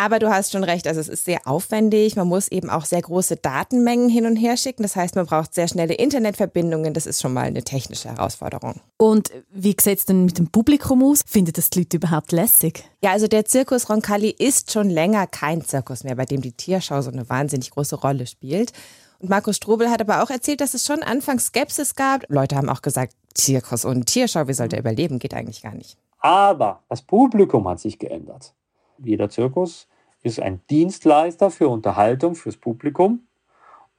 Aber 0.00 0.20
du 0.20 0.30
hast 0.30 0.52
schon 0.52 0.62
recht, 0.62 0.86
also 0.86 1.00
es 1.00 1.08
ist 1.08 1.24
sehr 1.24 1.40
aufwendig. 1.44 2.14
Man 2.14 2.28
muss 2.28 2.46
eben 2.46 2.70
auch 2.70 2.84
sehr 2.84 3.02
große 3.02 3.34
Datenmengen 3.34 4.08
hin 4.08 4.26
und 4.26 4.36
her 4.36 4.56
schicken. 4.56 4.84
Das 4.84 4.94
heißt, 4.94 5.16
man 5.16 5.26
braucht 5.26 5.54
sehr 5.54 5.66
schnelle 5.66 5.94
Internetverbindungen. 5.94 6.94
Das 6.94 7.04
ist 7.04 7.20
schon 7.20 7.32
mal 7.32 7.46
eine 7.46 7.64
technische 7.64 8.08
Herausforderung. 8.08 8.80
Und 8.96 9.32
wie 9.50 9.74
sieht 9.80 9.98
es 9.98 10.06
denn 10.06 10.24
mit 10.24 10.38
dem 10.38 10.52
Publikum 10.52 11.02
aus? 11.02 11.22
Findet 11.26 11.58
das 11.58 11.70
die 11.70 11.80
Leute 11.80 11.96
überhaupt 11.96 12.30
lässig? 12.30 12.84
Ja, 13.02 13.10
also 13.10 13.26
der 13.26 13.44
Zirkus 13.44 13.90
Roncalli 13.90 14.30
ist 14.30 14.70
schon 14.70 14.88
länger 14.88 15.26
kein 15.26 15.64
Zirkus 15.64 16.04
mehr, 16.04 16.14
bei 16.14 16.26
dem 16.26 16.42
die 16.42 16.52
Tierschau 16.52 17.02
so 17.02 17.10
eine 17.10 17.28
wahnsinnig 17.28 17.72
große 17.72 17.96
Rolle 17.96 18.28
spielt. 18.28 18.72
Und 19.18 19.30
Markus 19.30 19.56
Strobel 19.56 19.90
hat 19.90 20.00
aber 20.00 20.22
auch 20.22 20.30
erzählt, 20.30 20.60
dass 20.60 20.74
es 20.74 20.86
schon 20.86 21.02
anfangs 21.02 21.46
Skepsis 21.46 21.96
gab. 21.96 22.24
Leute 22.28 22.54
haben 22.54 22.68
auch 22.68 22.82
gesagt, 22.82 23.14
Zirkus 23.34 23.84
und 23.84 24.06
Tierschau, 24.06 24.46
wie 24.46 24.54
soll 24.54 24.68
der 24.68 24.78
überleben? 24.78 25.18
Geht 25.18 25.34
eigentlich 25.34 25.62
gar 25.62 25.74
nicht. 25.74 25.98
Aber 26.20 26.84
das 26.88 27.02
Publikum 27.02 27.66
hat 27.68 27.80
sich 27.80 27.98
geändert. 27.98 28.54
Jeder 28.98 29.28
Zirkus 29.28 29.88
ist 30.22 30.40
ein 30.40 30.60
Dienstleister 30.70 31.50
für 31.50 31.68
Unterhaltung 31.68 32.34
fürs 32.34 32.56
Publikum 32.56 33.20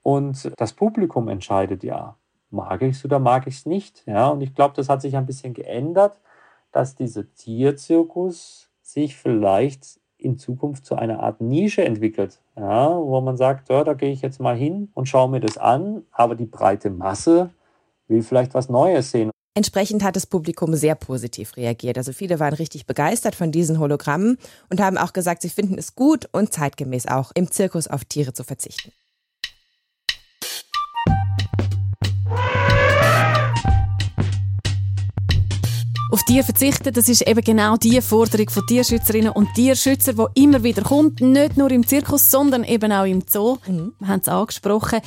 und 0.01 0.51
das 0.57 0.73
Publikum 0.73 1.27
entscheidet 1.27 1.83
ja, 1.83 2.15
mag 2.51 2.81
ich 2.81 2.97
es 2.97 3.05
oder 3.05 3.19
mag 3.19 3.47
ich 3.47 3.55
es 3.55 3.65
nicht. 3.65 4.03
Ja, 4.05 4.27
und 4.29 4.41
ich 4.41 4.55
glaube, 4.55 4.73
das 4.75 4.89
hat 4.89 5.01
sich 5.01 5.15
ein 5.15 5.25
bisschen 5.25 5.53
geändert, 5.53 6.19
dass 6.71 6.95
dieser 6.95 7.31
Tierzirkus 7.33 8.69
sich 8.81 9.15
vielleicht 9.15 9.99
in 10.17 10.37
Zukunft 10.37 10.85
zu 10.85 10.95
einer 10.95 11.21
Art 11.21 11.39
Nische 11.39 11.83
entwickelt, 11.85 12.41
ja, 12.57 12.89
wo 12.97 13.21
man 13.21 13.37
sagt, 13.37 13.69
ja, 13.69 13.83
da 13.83 13.93
gehe 13.93 14.11
ich 14.11 14.21
jetzt 14.21 14.39
mal 14.39 14.55
hin 14.55 14.89
und 14.93 15.07
schaue 15.07 15.29
mir 15.29 15.39
das 15.39 15.57
an, 15.57 16.03
aber 16.11 16.35
die 16.35 16.45
breite 16.45 16.89
Masse 16.89 17.51
will 18.07 18.21
vielleicht 18.21 18.53
was 18.53 18.67
Neues 18.67 19.11
sehen. 19.11 19.31
Entsprechend 19.55 20.03
hat 20.03 20.15
das 20.15 20.27
Publikum 20.27 20.75
sehr 20.75 20.95
positiv 20.95 21.57
reagiert. 21.57 21.97
Also 21.97 22.13
viele 22.13 22.39
waren 22.39 22.53
richtig 22.53 22.85
begeistert 22.85 23.35
von 23.35 23.51
diesen 23.51 23.79
Hologrammen 23.79 24.37
und 24.69 24.79
haben 24.79 24.97
auch 24.97 25.11
gesagt, 25.11 25.41
sie 25.41 25.49
finden 25.49 25.77
es 25.77 25.95
gut 25.95 26.29
und 26.31 26.53
zeitgemäß 26.53 27.07
auch, 27.07 27.31
im 27.33 27.51
Zirkus 27.51 27.87
auf 27.87 28.05
Tiere 28.05 28.33
zu 28.33 28.43
verzichten. 28.43 28.91
Auf 36.11 36.23
Tiere 36.23 36.43
verzichten, 36.43 36.93
das 36.93 37.09
ist 37.09 37.27
eben 37.27 37.41
genau 37.41 37.75
die 37.77 38.01
Forderung 38.01 38.49
von 38.49 38.65
Tierschützerinnen 38.67 39.31
und 39.31 39.53
Tierschützer, 39.55 40.13
die 40.13 40.43
immer 40.43 40.63
wieder 40.63 40.83
kommt, 40.83 41.21
nicht 41.21 41.57
nur 41.57 41.69
im 41.71 41.85
Zirkus, 41.85 42.29
sondern 42.31 42.63
eben 42.63 42.91
auch 42.91 43.05
im 43.05 43.23
Zoo. 43.27 43.57
Mhm. 43.67 43.93
Wir 43.99 44.07
haben 44.07 44.21
es 44.21 44.27
angesprochen. 44.27 45.01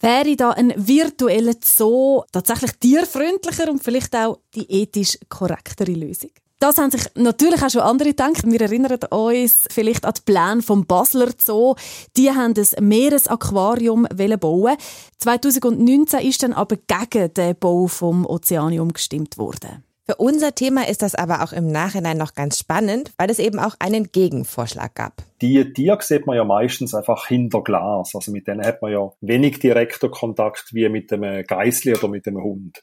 Wäre 0.00 0.34
da 0.36 0.50
ein 0.50 0.72
virtueller 0.76 1.54
Zoo 1.62 2.22
tatsächlich 2.32 2.72
tierfreundlicher 2.80 3.70
und 3.70 3.84
vielleicht 3.84 4.16
auch 4.16 4.38
die 4.54 4.70
ethisch 4.70 5.18
korrektere 5.28 5.92
Lösung? 5.92 6.30
Das 6.58 6.76
haben 6.76 6.90
sich 6.90 7.02
natürlich 7.14 7.62
auch 7.62 7.70
schon 7.70 7.80
andere 7.80 8.10
gedacht. 8.10 8.42
Wir 8.44 8.60
erinnern 8.60 8.98
uns 9.10 9.66
vielleicht 9.70 10.04
an 10.04 10.12
die 10.14 10.20
Pläne 10.26 10.62
vom 10.62 10.84
Basler 10.86 11.30
Zoo. 11.38 11.74
Die 12.18 12.30
haben 12.30 12.54
ein 12.54 12.88
Meeresaquarium 12.88 14.06
bauen. 14.38 14.76
2019 15.18 16.20
ist 16.20 16.42
dann 16.42 16.52
aber 16.52 16.76
gegen 16.76 17.32
den 17.32 17.56
Bau 17.58 17.86
vom 17.86 18.26
Ozeanium 18.26 18.92
gestimmt 18.92 19.38
worden. 19.38 19.84
Für 20.06 20.16
unser 20.16 20.54
Thema 20.54 20.88
ist 20.88 21.02
das 21.02 21.14
aber 21.14 21.42
auch 21.44 21.52
im 21.52 21.68
Nachhinein 21.68 22.16
noch 22.16 22.34
ganz 22.34 22.58
spannend, 22.58 23.12
weil 23.16 23.30
es 23.30 23.38
eben 23.38 23.58
auch 23.60 23.76
einen 23.78 24.10
Gegenvorschlag 24.10 24.94
gab. 24.94 25.22
Die 25.40 25.72
Tiere 25.72 26.02
sieht 26.02 26.26
man 26.26 26.36
ja 26.36 26.44
meistens 26.44 26.94
einfach 26.94 27.28
hinter 27.28 27.62
Glas. 27.62 28.14
Also 28.14 28.32
mit 28.32 28.48
denen 28.48 28.64
hat 28.64 28.82
man 28.82 28.92
ja 28.92 29.12
wenig 29.20 29.60
direkter 29.60 30.08
Kontakt 30.08 30.74
wie 30.74 30.88
mit 30.88 31.12
einem 31.12 31.44
Geißli 31.44 31.94
oder 31.94 32.08
mit 32.08 32.26
einem 32.26 32.42
Hund. 32.42 32.82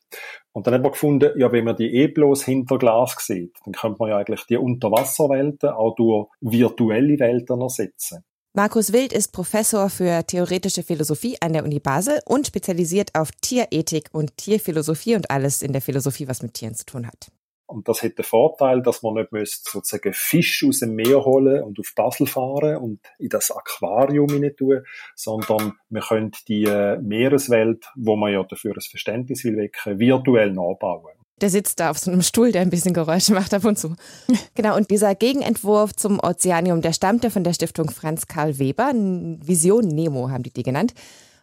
Und 0.54 0.68
dann 0.68 0.76
haben 0.76 0.84
wir 0.84 0.92
gefunden, 0.92 1.32
ja, 1.38 1.52
wenn 1.52 1.66
man 1.66 1.76
die 1.76 1.94
eh 1.94 2.08
bloß 2.08 2.46
hinter 2.46 2.78
Glas 2.78 3.16
sieht, 3.20 3.58
dann 3.66 3.74
könnte 3.74 3.98
man 4.00 4.10
ja 4.10 4.18
eigentlich 4.18 4.46
die 4.46 4.58
Unterwasserwelten 4.58 5.70
auch 5.70 5.96
durch 5.96 6.30
virtuelle 6.40 7.20
Welten 7.20 7.62
ersetzen. 7.62 8.24
Markus 8.58 8.92
Wild 8.92 9.14
ist 9.14 9.34
Professor 9.34 9.88
für 9.88 10.26
theoretische 10.26 10.82
Philosophie 10.82 11.38
an 11.42 11.54
der 11.54 11.64
Uni 11.64 11.80
Basel 11.80 12.22
und 12.26 12.48
spezialisiert 12.48 13.14
auf 13.14 13.30
Tierethik 13.40 14.10
und 14.14 14.36
Tierphilosophie 14.36 15.14
und 15.14 15.30
alles 15.30 15.62
in 15.62 15.74
der 15.74 15.82
Philosophie, 15.84 16.28
was 16.28 16.42
mit 16.42 16.56
Tieren 16.56 16.74
zu 16.74 16.84
tun 16.84 17.06
hat. 17.06 17.28
Und 17.68 17.88
das 17.88 18.02
hat 18.02 18.18
den 18.18 18.26
Vorteil, 18.26 18.82
dass 18.82 19.04
man 19.04 19.14
nicht 19.14 19.32
müsste 19.32 19.70
sozusagen 19.70 20.12
Fisch 20.12 20.66
aus 20.68 20.80
dem 20.80 20.96
Meer 20.96 21.24
holen 21.24 21.62
und 21.62 21.78
auf 21.78 21.94
Basel 21.96 22.26
fahren 22.26 22.78
und 22.78 23.00
in 23.20 23.30
das 23.30 23.52
Aquarium 23.52 24.30
hinein 24.30 24.56
tun, 24.56 24.82
sondern 25.14 25.74
man 25.90 26.02
könnte 26.02 26.40
die 26.48 26.64
äh, 26.64 26.98
Meereswelt, 26.98 27.86
wo 27.96 28.16
man 28.16 28.34
ja 28.34 28.42
dafür 28.42 28.74
ein 28.74 28.82
Verständnis 28.82 29.44
will 29.44 29.58
wecken, 29.58 30.00
virtuell 30.00 30.52
nachbauen. 30.52 31.17
Der 31.42 31.50
sitzt 31.50 31.80
da 31.80 31.92
auf 31.92 32.00
so 32.00 32.10
einem 32.10 32.24
Stuhl, 32.24 32.52
der 32.52 32.62
ein 32.62 32.70
bisschen 32.70 32.94
Geräusche 32.94 33.34
macht 33.34 33.54
ab 33.54 33.64
und 33.64 33.78
zu. 33.78 33.96
genau, 34.56 34.76
und 34.76 34.90
dieser 34.90 35.14
Gegenentwurf 35.14 35.96
zum 35.96 36.20
Ozeanium, 36.20 36.82
der 36.82 36.94
stammte 36.94 37.30
von 37.30 37.44
der 37.44 37.54
Stiftung 37.54 37.92
Franz 37.92 38.28
Karl 38.28 38.58
Weber. 38.58 38.92
Vision 38.94 39.88
Nemo 39.88 40.30
haben 40.30 40.44
die 40.44 40.52
die 40.52 40.64
genannt. 40.64 40.94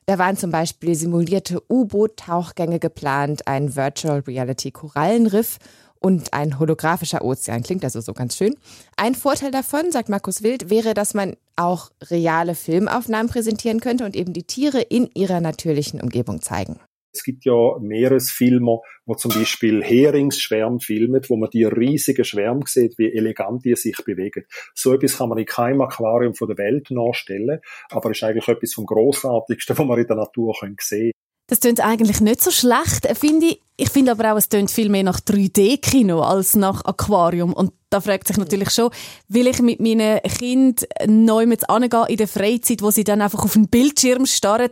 Da 0.06 0.18
waren 0.18 0.36
zum 0.36 0.50
Beispiel 0.50 0.94
simulierte 0.94 1.62
U-Boot-Tauchgänge 1.70 2.78
geplant, 2.78 3.46
ein 3.46 3.74
Virtual 3.74 4.20
Reality 4.20 4.70
Korallenriff 4.70 5.58
und 5.98 6.34
ein 6.34 6.58
holographischer 6.58 7.24
Ozean. 7.24 7.62
Klingt 7.62 7.84
also 7.84 8.02
so 8.02 8.12
ganz 8.12 8.36
schön. 8.36 8.54
Ein 8.96 9.14
Vorteil 9.14 9.50
davon, 9.50 9.90
sagt 9.90 10.10
Markus 10.10 10.42
Wild, 10.42 10.68
wäre, 10.68 10.92
dass 10.92 11.14
man 11.14 11.36
auch 11.56 11.90
reale 12.10 12.54
Filmaufnahmen 12.54 13.30
präsentieren 13.30 13.80
könnte 13.80 14.04
und 14.04 14.14
eben 14.14 14.34
die 14.34 14.42
Tiere 14.42 14.82
in 14.82 15.08
ihrer 15.14 15.40
natürlichen 15.40 16.02
Umgebung 16.02 16.42
zeigen. 16.42 16.78
Es 17.14 17.22
gibt 17.22 17.44
ja 17.44 17.78
Meeresfilmer, 17.80 18.80
wo 19.06 19.14
zum 19.14 19.30
Beispiel 19.30 19.82
Heringsschwärme 19.82 20.80
filmen, 20.80 21.22
wo 21.28 21.36
man 21.36 21.50
die 21.50 21.64
riesigen 21.64 22.24
Schwärme 22.24 22.62
sieht, 22.66 22.98
wie 22.98 23.12
elegant 23.12 23.64
die 23.64 23.76
sich 23.76 23.96
bewegen. 24.04 24.44
So 24.74 24.92
etwas 24.92 25.18
kann 25.18 25.28
man 25.28 25.38
in 25.38 25.46
keinem 25.46 25.82
Aquarium 25.82 26.34
der 26.34 26.58
Welt 26.58 26.90
nachstellen, 26.90 27.60
aber 27.90 28.10
ist 28.10 28.22
eigentlich 28.24 28.48
etwas 28.48 28.74
vom 28.74 28.86
Grossartigsten, 28.86 29.78
was 29.78 29.86
man 29.86 29.98
in 29.98 30.06
der 30.06 30.16
Natur 30.16 30.54
sehen 30.60 30.76
kann. 30.76 31.10
Das 31.46 31.60
klingt 31.60 31.80
eigentlich 31.80 32.20
nicht 32.20 32.42
so 32.42 32.50
schlecht, 32.50 33.06
finde 33.18 33.46
ich. 33.46 33.60
Ich 33.76 33.90
finde 33.90 34.12
aber 34.12 34.32
auch, 34.32 34.36
es 34.36 34.48
klingt 34.48 34.70
viel 34.70 34.88
mehr 34.88 35.02
nach 35.02 35.20
3D-Kino 35.20 36.20
als 36.20 36.56
nach 36.56 36.84
Aquarium. 36.84 37.52
Und 37.52 37.72
da 37.90 38.00
fragt 38.00 38.28
sich 38.28 38.38
natürlich 38.38 38.70
schon, 38.70 38.90
will 39.28 39.48
ich 39.48 39.60
mit 39.60 39.80
meinen 39.80 40.20
Kindern 40.22 40.86
neu 41.06 41.44
mit 41.46 41.68
angehen 41.68 42.06
in 42.08 42.16
der 42.16 42.28
Freizeit, 42.28 42.80
wo 42.82 42.90
sie 42.90 43.04
dann 43.04 43.20
einfach 43.20 43.44
auf 43.44 43.52
den 43.52 43.68
Bildschirm 43.68 44.26
starren, 44.26 44.70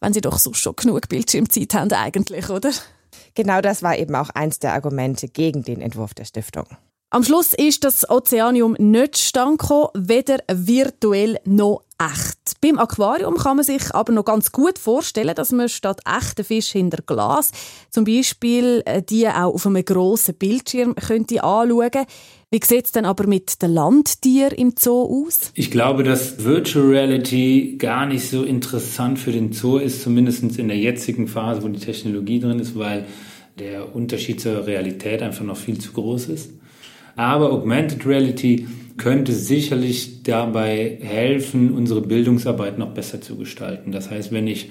wenn 0.00 0.12
sie 0.12 0.20
doch 0.20 0.38
so 0.38 0.52
schon 0.52 0.76
genug 0.76 1.08
Bildschirmzeit 1.08 1.74
haben 1.74 1.92
eigentlich, 1.92 2.48
oder? 2.50 2.72
Genau 3.34 3.60
das 3.60 3.82
war 3.82 3.96
eben 3.96 4.14
auch 4.14 4.30
eins 4.30 4.58
der 4.58 4.74
Argumente 4.74 5.28
gegen 5.28 5.62
den 5.62 5.80
Entwurf 5.80 6.14
der 6.14 6.24
Stiftung. 6.24 6.66
Am 7.12 7.24
Schluss 7.24 7.54
ist 7.54 7.82
das 7.82 8.08
Ozeanium 8.08 8.76
nicht 8.78 9.18
stand 9.18 9.60
weder 9.94 10.38
virtuell 10.48 11.40
noch 11.44 11.82
echt. 11.98 12.60
Beim 12.60 12.78
Aquarium 12.78 13.36
kann 13.36 13.56
man 13.56 13.64
sich 13.64 13.92
aber 13.92 14.12
noch 14.12 14.24
ganz 14.24 14.52
gut 14.52 14.78
vorstellen, 14.78 15.34
dass 15.34 15.50
man 15.50 15.68
statt 15.68 16.00
echten 16.06 16.44
Fisch 16.44 16.70
hinter 16.70 17.02
Glas 17.02 17.50
zum 17.90 18.04
Beispiel 18.04 18.82
äh, 18.86 19.02
die 19.02 19.26
auch 19.28 19.54
auf 19.54 19.66
einem 19.66 19.84
grossen 19.84 20.36
Bildschirm 20.36 20.94
könnte 20.94 21.42
anschauen 21.42 22.06
Wie 22.52 22.58
sieht 22.64 22.86
es 22.86 22.90
denn 22.90 23.04
aber 23.04 23.28
mit 23.28 23.62
den 23.62 23.70
Landtieren 23.70 24.58
im 24.58 24.74
Zoo 24.76 25.24
aus? 25.24 25.52
Ich 25.54 25.70
glaube, 25.70 26.02
dass 26.02 26.42
Virtual 26.42 26.84
Reality 26.84 27.76
gar 27.78 28.06
nicht 28.06 28.28
so 28.28 28.42
interessant 28.42 29.20
für 29.20 29.30
den 29.30 29.52
Zoo 29.52 29.76
ist, 29.76 30.02
zumindest 30.02 30.58
in 30.58 30.66
der 30.66 30.76
jetzigen 30.76 31.28
Phase, 31.28 31.62
wo 31.62 31.68
die 31.68 31.78
Technologie 31.78 32.40
drin 32.40 32.58
ist, 32.58 32.76
weil 32.76 33.06
der 33.60 33.94
Unterschied 33.94 34.40
zur 34.40 34.66
Realität 34.66 35.22
einfach 35.22 35.44
noch 35.44 35.56
viel 35.56 35.78
zu 35.78 35.92
groß 35.92 36.26
ist. 36.26 36.50
Aber 37.14 37.52
Augmented 37.52 38.04
Reality 38.04 38.66
könnte 38.96 39.32
sicherlich 39.32 40.24
dabei 40.24 40.98
helfen, 41.00 41.70
unsere 41.70 42.00
Bildungsarbeit 42.00 42.78
noch 42.78 42.94
besser 42.94 43.20
zu 43.20 43.36
gestalten. 43.36 43.92
Das 43.92 44.10
heißt, 44.10 44.32
wenn 44.32 44.48
ich 44.48 44.70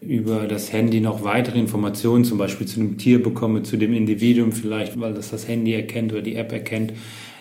über 0.00 0.46
das 0.46 0.72
Handy 0.72 1.00
noch 1.00 1.24
weitere 1.24 1.58
Informationen 1.58 2.24
zum 2.24 2.38
Beispiel 2.38 2.66
zu 2.66 2.80
dem 2.80 2.98
Tier 2.98 3.22
bekomme, 3.22 3.62
zu 3.62 3.76
dem 3.76 3.92
Individuum 3.92 4.52
vielleicht, 4.52 4.98
weil 5.00 5.14
das 5.14 5.30
das 5.30 5.48
Handy 5.48 5.74
erkennt 5.74 6.12
oder 6.12 6.22
die 6.22 6.36
App 6.36 6.52
erkennt, 6.52 6.92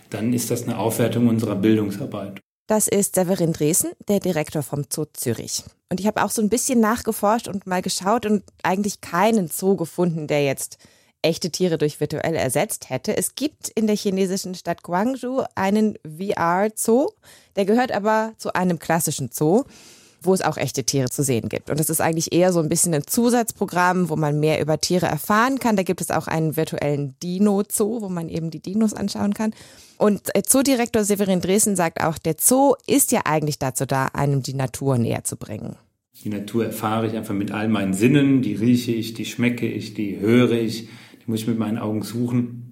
dann 0.09 0.33
ist 0.33 0.51
das 0.51 0.63
eine 0.63 0.77
Aufwertung 0.77 1.27
unserer 1.27 1.55
Bildungsarbeit. 1.55 2.39
Das 2.67 2.87
ist 2.87 3.15
Severin 3.15 3.53
Dresen, 3.53 3.91
der 4.07 4.19
Direktor 4.19 4.63
vom 4.63 4.85
Zoo 4.89 5.05
Zürich. 5.13 5.63
Und 5.91 5.99
ich 5.99 6.07
habe 6.07 6.23
auch 6.23 6.31
so 6.31 6.41
ein 6.41 6.49
bisschen 6.49 6.79
nachgeforscht 6.79 7.47
und 7.47 7.67
mal 7.67 7.83
geschaut 7.83 8.25
und 8.25 8.43
eigentlich 8.63 9.01
keinen 9.01 9.49
Zoo 9.49 9.75
gefunden, 9.75 10.25
der 10.25 10.43
jetzt 10.43 10.79
echte 11.21 11.51
Tiere 11.51 11.77
durch 11.77 11.99
virtuell 11.99 12.35
ersetzt 12.35 12.89
hätte. 12.89 13.17
Es 13.17 13.35
gibt 13.35 13.69
in 13.69 13.87
der 13.87 13.95
chinesischen 13.95 14.55
Stadt 14.55 14.83
Guangzhou 14.83 15.43
einen 15.55 15.97
VR-Zoo, 16.03 17.09
der 17.55 17.65
gehört 17.65 17.91
aber 17.91 18.33
zu 18.37 18.53
einem 18.53 18.79
klassischen 18.79 19.29
Zoo 19.31 19.63
wo 20.25 20.33
es 20.33 20.41
auch 20.41 20.57
echte 20.57 20.83
Tiere 20.83 21.09
zu 21.09 21.23
sehen 21.23 21.49
gibt. 21.49 21.69
Und 21.69 21.79
das 21.79 21.89
ist 21.89 22.01
eigentlich 22.01 22.33
eher 22.33 22.51
so 22.53 22.59
ein 22.59 22.69
bisschen 22.69 22.93
ein 22.93 23.07
Zusatzprogramm, 23.07 24.09
wo 24.09 24.15
man 24.15 24.39
mehr 24.39 24.61
über 24.61 24.79
Tiere 24.79 25.05
erfahren 25.05 25.59
kann. 25.59 25.75
Da 25.75 25.83
gibt 25.83 26.01
es 26.01 26.11
auch 26.11 26.27
einen 26.27 26.55
virtuellen 26.57 27.15
Dino-Zoo, 27.21 28.01
wo 28.01 28.09
man 28.09 28.29
eben 28.29 28.51
die 28.51 28.61
Dinos 28.61 28.93
anschauen 28.93 29.33
kann. 29.33 29.53
Und 29.97 30.21
Zoodirektor 30.47 31.03
Severin 31.03 31.41
Dresden 31.41 31.75
sagt 31.75 32.01
auch, 32.01 32.17
der 32.17 32.35
Zoo 32.39 32.73
ist 32.87 33.11
ja 33.11 33.21
eigentlich 33.25 33.59
dazu 33.59 33.85
da, 33.85 34.07
einem 34.07 34.43
die 34.43 34.53
Natur 34.53 34.97
näher 34.97 35.23
zu 35.23 35.37
bringen. 35.37 35.75
Die 36.23 36.29
Natur 36.29 36.65
erfahre 36.65 37.07
ich 37.07 37.15
einfach 37.15 37.33
mit 37.33 37.51
all 37.51 37.67
meinen 37.67 37.93
Sinnen. 37.93 38.41
Die 38.41 38.55
rieche 38.55 38.91
ich, 38.91 39.13
die 39.13 39.25
schmecke 39.25 39.67
ich, 39.67 39.93
die 39.93 40.19
höre 40.19 40.53
ich, 40.53 40.87
die 41.13 41.31
muss 41.31 41.41
ich 41.41 41.47
mit 41.47 41.59
meinen 41.59 41.77
Augen 41.77 42.03
suchen. 42.03 42.65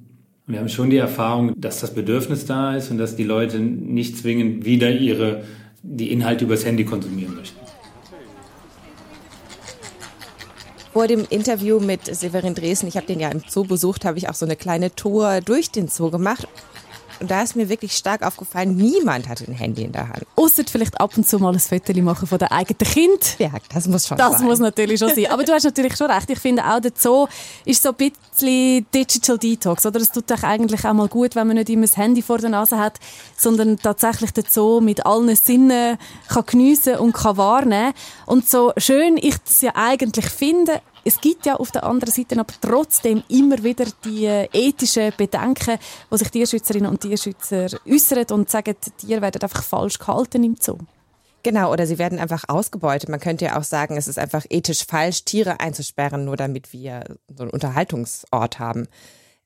Und 0.46 0.54
wir 0.54 0.60
haben 0.60 0.70
schon 0.70 0.90
die 0.90 0.98
Erfahrung, 0.98 1.54
dass 1.56 1.80
das 1.80 1.94
Bedürfnis 1.94 2.46
da 2.46 2.76
ist 2.76 2.92
und 2.92 2.98
dass 2.98 3.16
die 3.16 3.24
Leute 3.24 3.60
nicht 3.60 4.18
zwingend 4.18 4.66
wieder 4.66 4.92
ihre, 4.92 5.44
die 5.84 6.12
Inhalte 6.12 6.46
übers 6.46 6.66
Handy 6.66 6.86
konsumieren 6.86 7.36
möchten. 7.36 7.60
Vor 10.94 11.08
dem 11.08 11.26
Interview 11.30 11.80
mit 11.80 12.06
Severin 12.06 12.54
Dresden, 12.56 12.88
ich 12.88 12.96
habe 12.98 13.08
den 13.08 13.20
ja 13.20 13.30
im 13.30 13.42
Zoo 13.48 13.64
besucht, 13.64 14.06
habe 14.06 14.18
ich 14.18 14.30
auch 14.30 14.36
so 14.36 14.46
eine 14.46 14.56
kleine 14.56 14.96
Tour 14.96 15.42
durch 15.42 15.72
den 15.72 15.88
Zoo 15.88 16.10
gemacht. 16.10 16.48
Und 17.20 17.32
da 17.32 17.42
ist 17.42 17.56
mir 17.56 17.70
wirklich 17.70 17.94
stark 17.94 18.24
aufgefallen, 18.24 18.76
niemand 18.76 19.28
hatte 19.28 19.46
ein 19.48 19.54
Handy 19.54 19.84
in 19.84 19.92
der 19.92 20.10
Hand. 20.10 20.26
Außer 20.36 20.64
vielleicht 20.70 21.00
ab 21.00 21.16
und 21.16 21.28
zu 21.28 21.40
mal 21.40 21.54
ein 21.54 21.60
Foto 21.60 21.94
machen 22.02 22.28
von 22.28 22.38
der 22.38 22.52
eigenen 22.52 22.78
Kind. 22.80 23.36
Ja, 23.40 23.52
das 23.74 23.88
muss 23.88 24.08
schon 24.08 24.18
das 24.18 24.28
sein. 24.28 24.34
Das 24.34 24.42
muss 24.42 24.60
natürlich 24.60 25.00
schon 25.00 25.14
sein. 25.14 25.28
Aber 25.30 25.44
du 25.44 25.54
hast 25.54 25.64
natürlich 25.64 25.96
schon 25.96 26.10
recht. 26.10 26.30
Ich 26.30 26.40
finde 26.40 26.64
auch, 26.66 26.80
der 26.80 26.92
Zoo 26.98 27.28
ist 27.66 27.84
so 27.84 27.90
ein 27.90 27.96
bisschen 27.96 28.86
Digital 28.94 29.38
Detox. 29.38 29.86
Oder 29.86 30.00
es 30.02 30.12
tut 30.12 30.30
doch 30.30 30.44
eigentlich 30.44 30.86
auch 30.86 30.94
mal 30.94 31.08
gut, 31.08 31.36
wenn 31.36 31.48
man 31.48 31.58
nicht 31.58 31.70
immer 31.70 31.86
das 31.86 31.98
Handy 31.98 32.22
vor 32.22 32.38
der 32.38 32.50
Nase 32.50 32.78
hat, 32.78 33.00
sondern 33.38 33.78
tatsächlich 33.78 34.32
den 34.32 34.46
Zoo 34.50 34.82
mit 34.82 35.06
allen 35.06 35.36
Sinnen 35.36 35.98
kann 36.28 36.46
geniessen 36.46 36.98
und 36.98 37.14
kann 37.14 37.38
wahrnehmen. 37.38 37.94
Und 38.26 38.50
so 38.50 38.74
schön 38.78 39.18
ich 39.18 39.36
es 39.46 39.62
ja 39.62 39.72
eigentlich 39.76 40.26
finde, 40.26 40.82
es 41.06 41.20
gibt 41.20 41.46
ja 41.46 41.56
auf 41.56 41.72
der 41.72 41.84
anderen 41.84 42.14
Seite 42.14 42.40
aber 42.40 42.54
trotzdem 42.62 43.24
immer 43.28 43.64
wieder 43.64 43.86
die 44.06 44.26
äh, 44.26 44.48
ethischen 44.54 45.12
Bedenken, 45.18 45.78
wo 46.10 46.18
sich 46.18 46.30
Tierschützerinnen 46.30 46.90
und 46.90 47.02
Tierschützer 47.02 47.68
äußern 47.88 48.26
und 48.32 48.50
sagen, 48.50 48.76
Tiere 48.98 49.22
werden 49.22 49.42
einfach 49.42 49.64
falsch 49.64 50.00
gehalten 50.00 50.44
im 50.44 50.56
Zoo. 50.60 50.78
Genau, 51.44 51.74
oder 51.74 51.86
sie 51.86 51.98
werden 51.98 52.20
einfach 52.20 52.46
ausgebeutet. 52.48 53.10
Man 53.10 53.20
könnte 53.20 53.46
ja 53.46 53.60
auch 53.60 53.66
sagen, 53.66 53.98
es 53.98 54.08
ist 54.08 54.18
einfach 54.18 54.46
ethisch 54.50 54.86
falsch, 54.86 55.26
Tiere 55.26 55.60
einzusperren, 55.60 56.24
nur 56.24 56.38
damit 56.38 56.72
wir 56.72 57.04
so 57.28 57.44
einen 57.44 57.52
Unterhaltungsort 57.52 58.60
haben. 58.60 58.88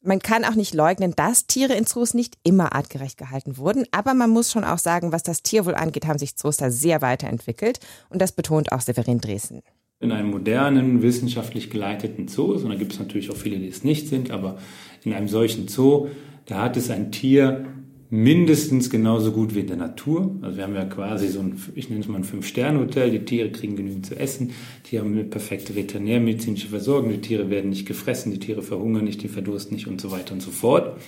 Man 0.02 0.20
kann 0.20 0.46
auch 0.46 0.54
nicht 0.54 0.76
leugnen, 0.76 1.16
dass 1.16 1.48
Tiere 1.48 1.74
in 1.74 1.88
Zoos 1.88 2.14
nicht 2.14 2.38
immer 2.44 2.76
artgerecht 2.76 3.18
gehalten 3.18 3.58
wurden, 3.58 3.86
aber 3.92 4.14
man 4.14 4.30
muss 4.30 4.52
schon 4.52 4.64
auch 4.64 4.78
sagen, 4.78 5.12
was 5.12 5.24
das 5.24 5.42
Tierwohl 5.42 5.74
angeht, 5.74 6.06
haben 6.06 6.20
sich 6.20 6.36
Zoos 6.36 6.58
da 6.58 6.70
sehr 6.70 7.02
weiterentwickelt 7.02 7.80
und 8.10 8.22
das 8.22 8.32
betont 8.32 8.72
auch 8.72 8.82
Severin 8.82 9.20
Dresden 9.20 9.64
in 10.00 10.12
einem 10.12 10.30
modernen, 10.30 11.02
wissenschaftlich 11.02 11.70
geleiteten 11.70 12.28
Zoo, 12.28 12.56
da 12.56 12.76
gibt 12.76 12.94
es 12.94 13.00
natürlich 13.00 13.32
auch 13.32 13.36
viele, 13.36 13.58
die 13.58 13.68
es 13.68 13.84
nicht 13.84 14.08
sind, 14.08 14.32
aber 14.32 14.58
in 15.04 15.14
einem 15.14 15.28
solchen 15.28 15.68
Zoo, 15.68 16.10
da 16.46 16.62
hat 16.62 16.78
es 16.78 16.90
ein 16.90 17.12
Tier 17.12 17.66
mindestens 18.10 18.90
genauso 18.90 19.32
gut 19.32 19.54
wie 19.54 19.62
in 19.62 19.68
der 19.68 19.76
Natur. 19.76 20.36
Also 20.42 20.58
wir 20.58 20.64
haben 20.64 20.76
ja 20.76 20.86
quasi 20.86 21.28
so 21.28 21.40
ein, 21.40 21.62
ich 21.76 21.90
nenne 21.90 22.02
es 22.02 22.08
mal 22.08 22.18
ein 22.18 22.24
Fünf-Sterne-Hotel, 22.24 23.12
die 23.12 23.26
Tiere 23.26 23.52
kriegen 23.52 23.76
genügend 23.76 24.06
zu 24.06 24.18
essen, 24.18 24.52
die 24.90 25.00
haben 25.00 25.12
eine 25.12 25.24
perfekte 25.24 25.76
veterinärmedizinische 25.76 26.70
Versorgung, 26.70 27.12
die 27.12 27.22
Tiere 27.22 27.50
werden 27.50 27.70
nicht 27.70 27.86
gefressen, 27.86 28.32
die 28.32 28.40
Tiere 28.40 28.62
verhungern 28.62 29.04
nicht, 29.04 29.24
die 29.24 29.28
verdursten 29.28 29.76
nicht 29.76 29.88
und 29.88 30.00
so 30.00 30.12
weiter 30.12 30.34
und 30.34 30.42
so 30.42 30.52
fort. 30.52 31.02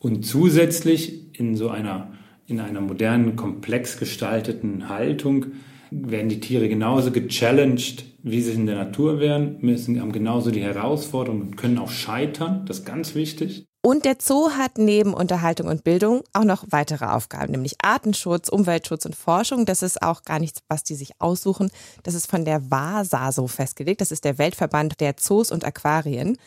Und 0.00 0.26
zusätzlich 0.26 1.38
in 1.38 1.56
so 1.56 1.68
einer, 1.68 2.12
in 2.46 2.58
einer 2.58 2.80
modernen, 2.80 3.36
komplex 3.36 3.98
gestalteten 3.98 4.88
Haltung 4.88 5.46
werden 5.90 6.28
die 6.28 6.40
Tiere 6.40 6.68
genauso 6.68 7.10
gechallenged, 7.10 8.04
wie 8.22 8.40
sie 8.40 8.52
in 8.52 8.66
der 8.66 8.76
Natur 8.76 9.20
wären, 9.20 9.58
müssen, 9.60 10.00
haben 10.00 10.12
genauso 10.12 10.50
die 10.50 10.62
Herausforderungen 10.62 11.42
und 11.42 11.56
können 11.56 11.78
auch 11.78 11.90
scheitern. 11.90 12.64
Das 12.66 12.78
ist 12.78 12.84
ganz 12.86 13.14
wichtig. 13.14 13.66
Und 13.86 14.06
der 14.06 14.16
Zoo 14.18 14.52
hat 14.52 14.78
neben 14.78 15.12
Unterhaltung 15.12 15.68
und 15.68 15.84
Bildung 15.84 16.22
auch 16.32 16.44
noch 16.44 16.64
weitere 16.70 17.04
Aufgaben, 17.04 17.52
nämlich 17.52 17.74
Artenschutz, 17.82 18.48
Umweltschutz 18.48 19.04
und 19.04 19.14
Forschung. 19.14 19.66
Das 19.66 19.82
ist 19.82 20.00
auch 20.00 20.22
gar 20.22 20.38
nichts, 20.38 20.60
was 20.68 20.84
die 20.84 20.94
sich 20.94 21.20
aussuchen. 21.20 21.70
Das 22.02 22.14
ist 22.14 22.30
von 22.30 22.46
der 22.46 22.70
WASA 22.70 23.30
so 23.30 23.46
festgelegt. 23.46 24.00
Das 24.00 24.10
ist 24.10 24.24
der 24.24 24.38
Weltverband 24.38 25.00
der 25.00 25.18
Zoos 25.18 25.52
und 25.52 25.66
Aquarien. 25.66 26.38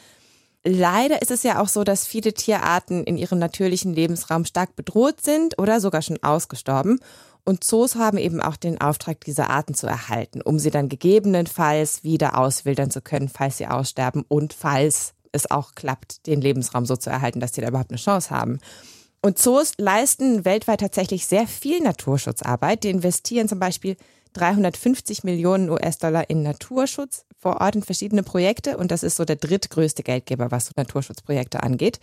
leider 0.66 1.22
ist 1.22 1.30
es 1.30 1.44
ja 1.44 1.62
auch 1.62 1.68
so, 1.68 1.84
dass 1.84 2.08
viele 2.08 2.34
Tierarten 2.34 3.04
in 3.04 3.20
ihrem 3.20 3.38
natürlichen 3.38 3.94
Lebensraum 3.94 4.44
stark 4.44 4.76
bedroht 4.76 5.22
sind 5.22 5.60
oder 5.60 5.80
sogar 5.80 6.02
schon 6.02 6.22
ausgestorben. 6.24 7.00
Und 7.48 7.64
Zoos 7.64 7.96
haben 7.96 8.18
eben 8.18 8.42
auch 8.42 8.58
den 8.58 8.82
Auftrag, 8.82 9.22
diese 9.22 9.50
Arten 9.50 9.74
zu 9.74 9.88
erhalten, 9.88 10.42
um 10.42 10.60
sie 10.60 10.70
dann 10.70 10.90
gegebenenfalls 10.90 12.04
wieder 12.04 12.38
auswildern 12.38 12.92
zu 12.92 13.00
können, 13.00 13.30
falls 13.30 13.58
sie 13.58 13.68
aussterben 13.68 14.26
und 14.28 14.52
falls 14.52 15.14
es 15.32 15.50
auch 15.50 15.74
klappt, 15.74 16.28
den 16.28 16.42
Lebensraum 16.42 16.86
so 16.86 16.98
zu 16.98 17.10
erhalten, 17.10 17.40
dass 17.40 17.54
sie 17.54 17.62
da 17.62 17.70
überhaupt 17.70 17.92
eine 17.92 18.00
Chance 18.00 18.32
haben. 18.32 18.60
Und 19.22 19.40
Zoos 19.40 19.72
leisten 19.78 20.44
weltweit 20.44 20.82
tatsächlich 20.82 21.26
sehr 21.26 21.48
viel 21.48 21.80
Naturschutzarbeit. 21.80 22.84
Die 22.84 22.90
investieren 22.90 23.48
zum 23.48 23.60
Beispiel 23.60 23.96
350 24.34 25.24
Millionen 25.24 25.70
US-Dollar 25.70 26.30
in 26.30 26.44
Naturschutz 26.44 27.24
vor 27.40 27.62
Ort 27.62 27.78
in 27.78 27.84
verschiedene 27.84 28.24
Projekte 28.24 28.76
und 28.76 28.92
das 28.92 29.04
ist 29.04 29.16
so 29.16 29.24
der 29.24 29.38
drittgrößte 29.38 30.04
Geldgeber, 30.04 30.52
was 30.52 30.76
Naturschutzprojekte 30.76 31.64
angeht. 31.64 32.02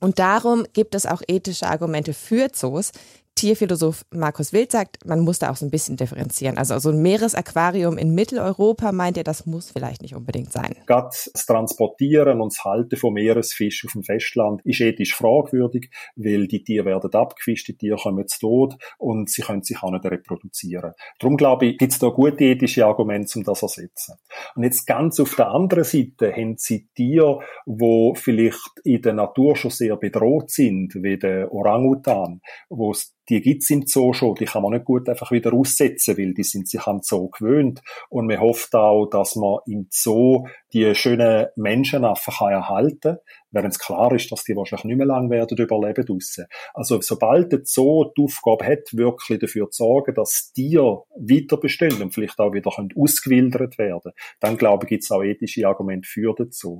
Und 0.00 0.18
darum 0.18 0.64
gibt 0.72 0.94
es 0.94 1.04
auch 1.04 1.20
ethische 1.28 1.66
Argumente 1.66 2.14
für 2.14 2.50
Zoos, 2.52 2.92
Tierphilosoph 3.36 4.06
Markus 4.10 4.54
Wild 4.54 4.72
sagt, 4.72 5.04
man 5.06 5.20
muss 5.20 5.38
da 5.38 5.50
auch 5.50 5.56
so 5.56 5.66
ein 5.66 5.70
bisschen 5.70 5.98
differenzieren. 5.98 6.56
Also 6.56 6.78
so 6.78 6.88
ein 6.88 7.02
Meeresaquarium 7.02 7.98
in 7.98 8.14
Mitteleuropa 8.14 8.92
meint 8.92 9.18
er, 9.18 9.24
das 9.24 9.44
muss 9.44 9.70
vielleicht 9.70 10.00
nicht 10.00 10.16
unbedingt 10.16 10.50
sein. 10.50 10.74
Gerade 10.86 11.10
das 11.10 11.44
Transportieren 11.44 12.40
und 12.40 12.54
das 12.54 12.64
Halten 12.64 12.96
von 12.96 13.12
Meeresfisch 13.12 13.84
auf 13.84 13.92
dem 13.92 14.04
Festland 14.04 14.62
ist 14.64 14.80
ethisch 14.80 15.14
fragwürdig, 15.14 15.90
weil 16.16 16.48
die 16.48 16.64
Tiere 16.64 16.86
werden 16.86 17.12
abgefischt, 17.12 17.68
die 17.68 17.76
Tiere 17.76 17.98
kommen 17.98 18.26
zu 18.26 18.40
Tod 18.40 18.76
und 18.96 19.28
sie 19.28 19.42
können 19.42 19.62
sich 19.62 19.82
auch 19.82 19.90
nicht 19.90 20.06
reproduzieren. 20.06 20.92
Darum 21.18 21.36
glaube 21.36 21.66
ich, 21.66 21.78
gibt 21.78 21.92
es 21.92 21.98
da 21.98 22.08
gute 22.08 22.42
ethische 22.42 22.86
Argumente, 22.86 23.38
um 23.38 23.44
das 23.44 23.60
zu 23.60 23.66
ersetzen. 23.66 24.14
Und 24.54 24.62
jetzt 24.62 24.86
ganz 24.86 25.20
auf 25.20 25.34
der 25.34 25.48
anderen 25.48 25.84
Seite 25.84 26.32
haben 26.32 26.56
sie 26.56 26.88
Tiere, 26.94 27.40
wo 27.66 28.14
vielleicht 28.14 28.80
in 28.84 29.02
der 29.02 29.12
Natur 29.12 29.56
schon 29.56 29.70
sehr 29.70 29.96
bedroht 29.96 30.50
sind, 30.50 30.94
wie 31.02 31.18
der 31.18 31.52
Orangutan, 31.52 32.40
wo 32.70 32.92
es 32.92 33.16
die 33.28 33.40
gibt's 33.40 33.70
im 33.70 33.86
Zoo 33.86 34.12
schon, 34.12 34.34
die 34.34 34.44
kann 34.44 34.62
man 34.62 34.72
nicht 34.72 34.84
gut 34.84 35.08
einfach 35.08 35.30
wieder 35.30 35.52
aussetzen, 35.52 36.16
weil 36.16 36.34
die 36.34 36.44
sind 36.44 36.68
sich 36.68 36.86
am 36.86 37.00
Zoo 37.02 37.28
gewöhnt. 37.28 37.82
Und 38.08 38.26
man 38.26 38.40
hofft 38.40 38.74
auch, 38.74 39.06
dass 39.06 39.36
man 39.36 39.58
im 39.66 39.88
Zoo 39.90 40.46
die 40.72 40.94
schönen 40.94 41.46
Menschenaffen 41.56 42.34
kann 42.34 42.52
erhalten 42.52 43.18
während 43.56 43.72
es 43.72 43.78
klar 43.78 44.12
ist, 44.12 44.30
dass 44.30 44.44
die 44.44 44.54
wahrscheinlich 44.54 44.84
nicht 44.84 44.98
mehr 44.98 45.06
lang 45.06 45.30
werden 45.30 45.56
überleben 45.58 46.04
draussen. 46.04 46.46
Also 46.74 47.00
sobald 47.00 47.52
der 47.52 47.62
Zoo 47.64 48.12
die 48.16 48.22
Aufgabe 48.22 48.66
hat, 48.66 48.92
wirklich 48.92 49.40
dafür 49.40 49.70
zu 49.70 49.84
sorgen, 49.84 50.14
dass 50.14 50.52
Tiere 50.52 51.04
weiter 51.16 51.56
bestehen 51.56 52.00
und 52.02 52.14
vielleicht 52.14 52.38
auch 52.38 52.52
wieder 52.52 52.70
ausgewildert 52.94 53.78
werden, 53.78 54.12
dann 54.40 54.56
glaube 54.56 54.84
ich, 54.84 54.90
gibt's 54.90 55.10
auch 55.10 55.22
ethische 55.22 55.66
Argumente 55.66 56.08
für 56.08 56.34
den 56.34 56.50
Zoo. 56.50 56.78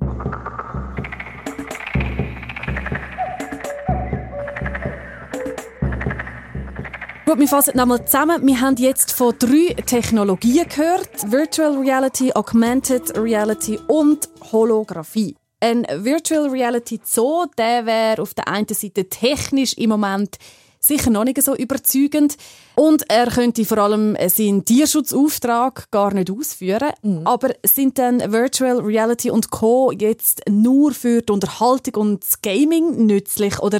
Gut, 7.27 7.39
wir 7.39 7.47
fassen 7.49 7.75
nochmal 7.75 8.05
zusammen. 8.05 8.47
Wir 8.47 8.61
haben 8.61 8.77
jetzt 8.77 9.11
von 9.11 9.35
drei 9.37 9.73
Technologien 9.85 10.65
gehört. 10.69 11.29
Virtual 11.29 11.77
Reality, 11.77 12.31
Augmented 12.33 13.17
Reality 13.17 13.77
und 13.87 14.29
Holographie. 14.53 15.35
Ein 15.59 15.85
Virtual 15.93 16.47
Reality 16.47 17.01
Zoo, 17.03 17.47
der 17.57 17.85
wäre 17.85 18.21
auf 18.21 18.33
der 18.33 18.47
einen 18.47 18.69
Seite 18.69 19.09
technisch 19.09 19.73
im 19.73 19.89
Moment 19.89 20.37
sicher 20.79 21.09
noch 21.09 21.25
nicht 21.25 21.41
so 21.41 21.53
überzeugend. 21.53 22.37
Und 22.75 23.09
er 23.09 23.27
könnte 23.27 23.65
vor 23.65 23.79
allem 23.79 24.15
seinen 24.27 24.63
Tierschutzauftrag 24.63 25.91
gar 25.91 26.13
nicht 26.13 26.31
ausführen. 26.31 26.93
Mhm. 27.01 27.27
Aber 27.27 27.49
sind 27.65 27.99
dann 27.99 28.31
Virtual 28.31 28.79
Reality 28.79 29.31
und 29.31 29.51
Co. 29.51 29.91
jetzt 29.91 30.43
nur 30.49 30.93
für 30.93 31.21
die 31.21 31.33
Unterhaltung 31.33 31.95
und 31.95 32.23
das 32.23 32.41
Gaming 32.41 33.05
nützlich? 33.05 33.59
Oder 33.59 33.79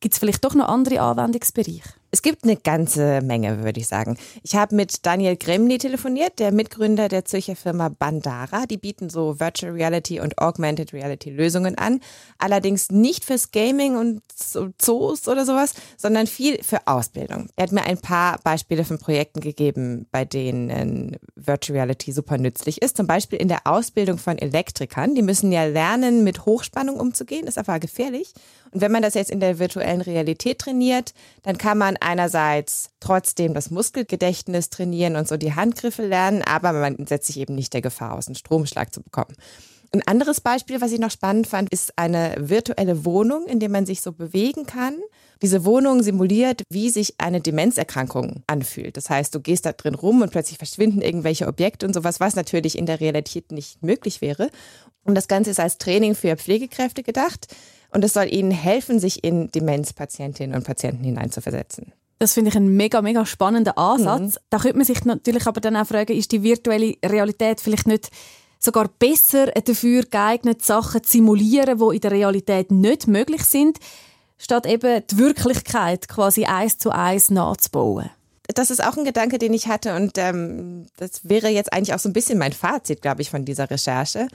gibt 0.00 0.14
es 0.14 0.18
vielleicht 0.18 0.42
doch 0.46 0.54
noch 0.54 0.68
andere 0.68 1.02
Anwendungsbereiche? 1.02 1.82
Es 2.10 2.22
gibt 2.22 2.44
eine 2.44 2.56
ganze 2.56 3.20
Menge, 3.20 3.64
würde 3.64 3.80
ich 3.80 3.88
sagen. 3.88 4.16
Ich 4.42 4.54
habe 4.54 4.74
mit 4.74 5.04
Daniel 5.04 5.36
Gremli 5.36 5.78
telefoniert, 5.78 6.38
der 6.38 6.52
Mitgründer 6.52 7.08
der 7.08 7.24
Zürcher 7.24 7.56
Firma 7.56 7.88
Bandara. 7.88 8.66
Die 8.66 8.76
bieten 8.76 9.10
so 9.10 9.40
Virtual 9.40 9.72
Reality 9.72 10.20
und 10.20 10.38
Augmented 10.38 10.92
Reality 10.92 11.30
Lösungen 11.30 11.76
an. 11.76 12.00
Allerdings 12.38 12.90
nicht 12.90 13.24
fürs 13.24 13.50
Gaming 13.50 13.96
und 13.96 14.22
Zoos 14.78 15.28
oder 15.28 15.44
sowas, 15.44 15.74
sondern 15.96 16.26
viel 16.26 16.62
für 16.62 16.86
Ausbildung. 16.86 17.48
Er 17.56 17.64
hat 17.64 17.72
mir 17.72 17.84
ein 17.84 17.98
paar 17.98 18.38
Beispiele 18.44 18.84
von 18.84 18.98
Projekten 18.98 19.40
gegeben, 19.40 20.06
bei 20.10 20.24
denen 20.24 21.16
Virtual 21.34 21.76
Reality 21.76 22.12
super 22.12 22.38
nützlich 22.38 22.82
ist. 22.82 22.96
Zum 22.96 23.06
Beispiel 23.06 23.40
in 23.40 23.48
der 23.48 23.66
Ausbildung 23.66 24.18
von 24.18 24.38
Elektrikern. 24.38 25.14
Die 25.14 25.22
müssen 25.22 25.50
ja 25.52 25.64
lernen, 25.64 26.24
mit 26.24 26.46
Hochspannung 26.46 26.98
umzugehen. 27.00 27.46
ist 27.46 27.58
aber 27.58 27.80
gefährlich. 27.80 28.32
Und 28.72 28.80
wenn 28.80 28.92
man 28.92 29.02
das 29.02 29.14
jetzt 29.14 29.30
in 29.30 29.40
der 29.40 29.58
virtuellen 29.58 30.00
Realität 30.00 30.58
trainiert, 30.58 31.14
dann 31.42 31.58
kann 31.58 31.78
man 31.78 31.96
einerseits 31.96 32.90
trotzdem 33.00 33.54
das 33.54 33.70
Muskelgedächtnis 33.70 34.70
trainieren 34.70 35.16
und 35.16 35.28
so 35.28 35.36
die 35.36 35.54
Handgriffe 35.54 36.06
lernen, 36.06 36.42
aber 36.42 36.72
man 36.72 37.06
setzt 37.06 37.28
sich 37.28 37.38
eben 37.38 37.54
nicht 37.54 37.72
der 37.72 37.82
Gefahr 37.82 38.14
aus, 38.14 38.26
einen 38.26 38.36
Stromschlag 38.36 38.92
zu 38.92 39.02
bekommen. 39.02 39.34
Ein 39.92 40.02
anderes 40.06 40.40
Beispiel, 40.40 40.80
was 40.80 40.92
ich 40.92 40.98
noch 40.98 41.10
spannend 41.10 41.46
fand, 41.46 41.70
ist 41.70 41.96
eine 41.96 42.34
virtuelle 42.38 43.04
Wohnung, 43.04 43.46
in 43.46 43.60
der 43.60 43.68
man 43.68 43.86
sich 43.86 44.00
so 44.00 44.12
bewegen 44.12 44.66
kann. 44.66 44.98
Diese 45.42 45.64
Wohnung 45.64 46.02
simuliert, 46.02 46.62
wie 46.70 46.90
sich 46.90 47.14
eine 47.18 47.40
Demenzerkrankung 47.40 48.42
anfühlt. 48.46 48.96
Das 48.96 49.08
heißt, 49.10 49.34
du 49.34 49.40
gehst 49.40 49.64
da 49.64 49.72
drin 49.72 49.94
rum 49.94 50.22
und 50.22 50.32
plötzlich 50.32 50.58
verschwinden 50.58 51.02
irgendwelche 51.02 51.46
Objekte 51.46 51.86
und 51.86 51.94
sowas, 51.94 52.20
was 52.20 52.36
natürlich 52.36 52.76
in 52.76 52.86
der 52.86 53.00
Realität 53.00 53.52
nicht 53.52 53.82
möglich 53.82 54.20
wäre. 54.20 54.50
Und 55.04 55.14
das 55.14 55.28
Ganze 55.28 55.50
ist 55.50 55.60
als 55.60 55.78
Training 55.78 56.14
für 56.14 56.36
Pflegekräfte 56.36 57.02
gedacht 57.02 57.46
und 57.96 58.04
es 58.04 58.12
soll 58.12 58.30
ihnen 58.30 58.50
helfen, 58.50 59.00
sich 59.00 59.24
in 59.24 59.50
Demenzpatientinnen 59.50 60.54
und 60.54 60.66
Patienten 60.66 61.02
hineinzuversetzen. 61.02 61.94
Das 62.18 62.34
finde 62.34 62.50
ich 62.50 62.56
ein 62.56 62.68
mega, 62.76 63.00
mega 63.00 63.24
spannender 63.24 63.78
Ansatz. 63.78 64.34
Mhm. 64.34 64.40
Da 64.50 64.58
könnte 64.58 64.76
man 64.76 64.84
sich 64.84 65.02
natürlich 65.06 65.46
aber 65.46 65.62
dann 65.62 65.76
auch 65.76 65.86
fragen, 65.86 66.14
ist 66.14 66.30
die 66.30 66.42
virtuelle 66.42 66.96
Realität 67.02 67.58
vielleicht 67.58 67.86
nicht 67.86 68.10
sogar 68.58 68.88
besser 68.98 69.46
dafür 69.46 70.02
geeignet, 70.02 70.62
Sachen 70.62 71.04
zu 71.04 71.10
simulieren, 71.10 71.78
die 71.78 71.94
in 71.94 72.00
der 72.02 72.10
Realität 72.10 72.70
nicht 72.70 73.06
möglich 73.06 73.44
sind, 73.44 73.78
statt 74.36 74.66
eben 74.66 75.02
die 75.10 75.16
Wirklichkeit 75.16 76.06
quasi 76.06 76.44
eins 76.44 76.76
zu 76.76 76.90
eins 76.90 77.30
nachzubauen? 77.30 78.10
das 78.54 78.70
ist 78.70 78.84
auch 78.84 78.96
ein 78.98 79.04
Gedanke, 79.04 79.38
den 79.38 79.54
ich 79.54 79.68
hatte 79.68 79.96
und 79.96 80.18
ähm, 80.18 80.86
das 80.98 81.28
wäre 81.28 81.48
jetzt 81.48 81.72
eigentlich 81.72 81.94
auch 81.94 81.98
so 81.98 82.10
ein 82.10 82.12
bisschen 82.12 82.38
mein 82.38 82.52
Fazit, 82.52 83.00
glaube 83.00 83.22
ich, 83.22 83.30
von 83.30 83.46
dieser 83.46 83.70
Recherche. 83.70 84.28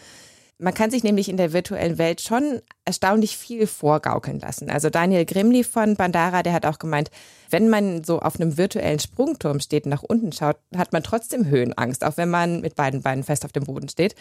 Man 0.62 0.74
kann 0.74 0.92
sich 0.92 1.04
nämlich 1.04 1.30
in 1.30 1.38
der 1.38 1.54
virtuellen 1.54 1.98
Welt 1.98 2.22
schon 2.22 2.62
erstaunlich 2.86 3.38
viel 3.38 3.68
vorgaukeln 3.68 4.40
lassen. 4.40 4.70
Also 4.70 4.90
Daniel 4.90 5.26
Grimli 5.26 5.64
von 5.64 5.96
Bandara, 5.96 6.44
der 6.44 6.54
hat 6.54 6.66
auch 6.66 6.80
gemeint, 6.80 7.12
wenn 7.50 7.70
man 7.70 8.04
so 8.04 8.20
auf 8.20 8.40
einem 8.40 8.58
virtuellen 8.58 9.00
Sprungturm 9.00 9.60
steht 9.60 9.86
und 9.86 9.92
nach 9.92 10.04
unten 10.04 10.32
schaut, 10.32 10.58
hat 10.76 10.94
man 10.94 11.04
trotzdem 11.04 11.46
Höhenangst, 11.46 12.04
auch 12.04 12.18
wenn 12.18 12.30
man 12.30 12.62
mit 12.62 12.76
beiden 12.76 13.02
Beinen 13.02 13.24
fest 13.24 13.46
auf 13.46 13.52
dem 13.52 13.66
Boden 13.66 13.90
steht. 13.90 14.16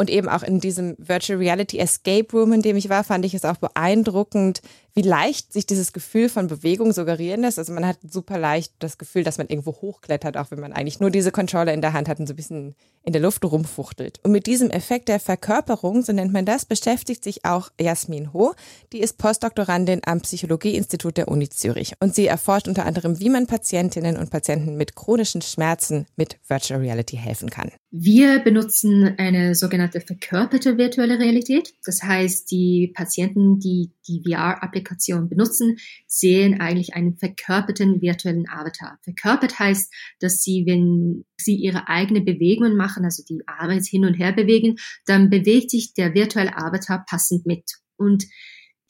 Und 0.00 0.10
eben 0.10 0.28
auch 0.28 0.44
in 0.44 0.60
diesem 0.60 0.94
Virtual 0.98 1.40
Reality 1.40 1.78
Escape 1.78 2.28
Room, 2.32 2.52
in 2.52 2.62
dem 2.62 2.76
ich 2.76 2.88
war, 2.88 3.02
fand 3.02 3.24
ich 3.24 3.34
es 3.34 3.44
auch 3.44 3.56
beeindruckend, 3.56 4.62
wie 4.94 5.02
leicht 5.02 5.52
sich 5.52 5.66
dieses 5.66 5.92
Gefühl 5.92 6.28
von 6.28 6.46
Bewegung 6.46 6.92
suggerieren 6.92 7.40
lässt. 7.40 7.58
Also 7.58 7.72
man 7.72 7.84
hat 7.84 7.98
super 8.08 8.38
leicht 8.38 8.74
das 8.78 8.96
Gefühl, 8.98 9.24
dass 9.24 9.38
man 9.38 9.48
irgendwo 9.48 9.72
hochklettert, 9.72 10.36
auch 10.36 10.52
wenn 10.52 10.60
man 10.60 10.72
eigentlich 10.72 11.00
nur 11.00 11.10
diese 11.10 11.32
Controller 11.32 11.74
in 11.74 11.80
der 11.80 11.94
Hand 11.94 12.08
hat 12.08 12.20
und 12.20 12.28
so 12.28 12.32
ein 12.32 12.36
bisschen 12.36 12.76
in 13.02 13.12
der 13.12 13.22
Luft 13.22 13.44
rumfuchtelt. 13.44 14.20
Und 14.22 14.30
mit 14.30 14.46
diesem 14.46 14.70
Effekt 14.70 15.08
der 15.08 15.18
Verkörperung, 15.18 16.02
so 16.02 16.12
nennt 16.12 16.32
man 16.32 16.44
das, 16.44 16.64
beschäftigt 16.64 17.24
sich 17.24 17.44
auch 17.44 17.70
Jasmin 17.98 18.32
Ho. 18.32 18.54
Die 18.92 19.00
ist 19.00 19.18
Postdoktorandin 19.18 20.02
am 20.04 20.20
Psychologieinstitut 20.20 21.16
der 21.16 21.28
Uni 21.28 21.48
Zürich. 21.48 21.94
Und 21.98 22.14
sie 22.14 22.26
erforscht 22.26 22.68
unter 22.68 22.86
anderem, 22.86 23.18
wie 23.18 23.28
man 23.28 23.48
Patientinnen 23.48 24.16
und 24.16 24.30
Patienten 24.30 24.76
mit 24.76 24.94
chronischen 24.94 25.42
Schmerzen 25.42 26.06
mit 26.16 26.38
Virtual 26.46 26.80
Reality 26.80 27.16
helfen 27.16 27.50
kann. 27.50 27.72
Wir 27.90 28.38
benutzen 28.40 29.14
eine 29.18 29.54
sogenannte 29.54 30.00
verkörperte 30.00 30.76
virtuelle 30.76 31.18
Realität. 31.18 31.72
Das 31.84 32.02
heißt, 32.02 32.50
die 32.50 32.92
Patienten, 32.94 33.58
die 33.58 33.92
die 34.06 34.22
VR-Applikation 34.26 35.28
benutzen, 35.28 35.76
sehen 36.06 36.60
eigentlich 36.60 36.94
einen 36.94 37.16
verkörperten 37.16 38.00
virtuellen 38.00 38.48
Avatar. 38.48 38.98
Verkörpert 39.02 39.58
heißt, 39.58 39.92
dass 40.20 40.42
sie, 40.42 40.64
wenn 40.66 41.24
sie 41.36 41.56
ihre 41.56 41.88
eigene 41.88 42.20
Bewegungen 42.20 42.76
machen, 42.76 43.04
also 43.04 43.22
die 43.28 43.40
Arme 43.46 43.80
hin 43.80 44.04
und 44.04 44.14
her 44.14 44.32
bewegen, 44.32 44.76
dann 45.06 45.30
bewegt 45.30 45.70
sich 45.70 45.94
der 45.94 46.14
virtuelle 46.14 46.56
Avatar 46.56 47.04
passend 47.08 47.46
mit. 47.46 47.64
Und 47.98 48.24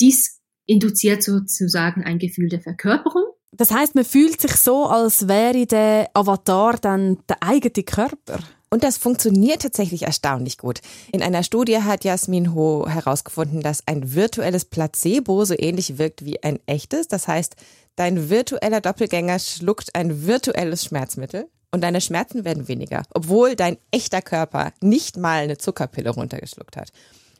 dies 0.00 0.40
induziert 0.66 1.22
sozusagen 1.22 2.04
ein 2.04 2.18
Gefühl 2.18 2.48
der 2.48 2.60
Verkörperung. 2.60 3.24
Das 3.52 3.70
heißt, 3.70 3.94
man 3.94 4.04
fühlt 4.04 4.40
sich 4.40 4.52
so, 4.52 4.86
als 4.86 5.26
wäre 5.26 5.66
der 5.66 6.10
Avatar 6.14 6.76
dann 6.78 7.18
der 7.28 7.42
eigene 7.42 7.82
Körper. 7.84 8.38
Und 8.70 8.84
das 8.84 8.98
funktioniert 8.98 9.62
tatsächlich 9.62 10.02
erstaunlich 10.02 10.58
gut. 10.58 10.80
In 11.10 11.22
einer 11.22 11.42
Studie 11.42 11.78
hat 11.78 12.04
Jasmin 12.04 12.54
Ho 12.54 12.86
herausgefunden, 12.86 13.62
dass 13.62 13.86
ein 13.86 14.14
virtuelles 14.14 14.66
Placebo 14.66 15.44
so 15.46 15.54
ähnlich 15.58 15.96
wirkt 15.96 16.24
wie 16.24 16.42
ein 16.42 16.58
echtes. 16.66 17.08
Das 17.08 17.26
heißt, 17.26 17.56
dein 17.96 18.28
virtueller 18.28 18.82
Doppelgänger 18.82 19.38
schluckt 19.38 19.94
ein 19.94 20.26
virtuelles 20.26 20.84
Schmerzmittel 20.84 21.48
und 21.72 21.82
deine 21.82 22.02
Schmerzen 22.02 22.44
werden 22.44 22.68
weniger, 22.68 23.04
obwohl 23.10 23.56
dein 23.56 23.78
echter 23.90 24.20
Körper 24.20 24.72
nicht 24.82 25.16
mal 25.16 25.42
eine 25.42 25.56
Zuckerpille 25.56 26.10
runtergeschluckt 26.10 26.76
hat. 26.76 26.92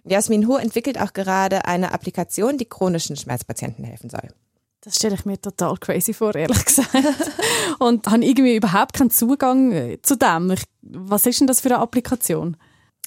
Jasmin 0.09 0.47
Hu 0.47 0.57
entwickelt 0.57 1.01
auch 1.01 1.13
gerade 1.13 1.65
eine 1.65 1.93
Applikation, 1.93 2.59
die 2.59 2.65
chronischen 2.65 3.17
Schmerzpatienten 3.17 3.85
helfen 3.85 4.11
soll. 4.11 4.29
Das 4.81 4.97
stelle 4.97 5.17
ich 5.17 5.25
mir 5.25 5.41
total 5.41 5.77
crazy 5.77 6.15
vor, 6.15 6.35
ehrlich 6.35 6.65
gesagt. 6.65 6.89
und 7.79 8.07
habe 8.07 8.25
irgendwie 8.25 8.57
überhaupt 8.57 8.95
keinen 8.95 9.11
Zugang 9.11 9.73
äh, 9.73 9.99
zu 10.03 10.17
dem. 10.17 10.55
was 10.83 11.27
ist 11.27 11.41
denn 11.41 11.47
das 11.47 11.61
für 11.61 11.69
eine 11.69 11.81
Applikation? 11.81 12.57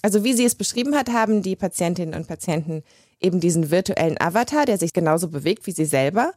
Also 0.02 0.24
wie 0.24 0.34
sie 0.34 0.46
es 0.46 0.56
beschrieben 0.56 0.96
hat, 0.96 1.10
haben 1.10 1.42
die 1.42 1.56
Patientinnen 1.56 2.16
und 2.16 2.28
Patienten 2.28 2.84
eben 3.20 3.40
diesen 3.40 3.72
virtuellen 3.72 4.20
Avatar, 4.20 4.66
der 4.66 4.78
sich 4.78 4.94
genauso 4.94 5.30
bewegt 5.30 5.68
wie 5.68 5.72
sie 5.72 5.86
selber. 5.86 6.34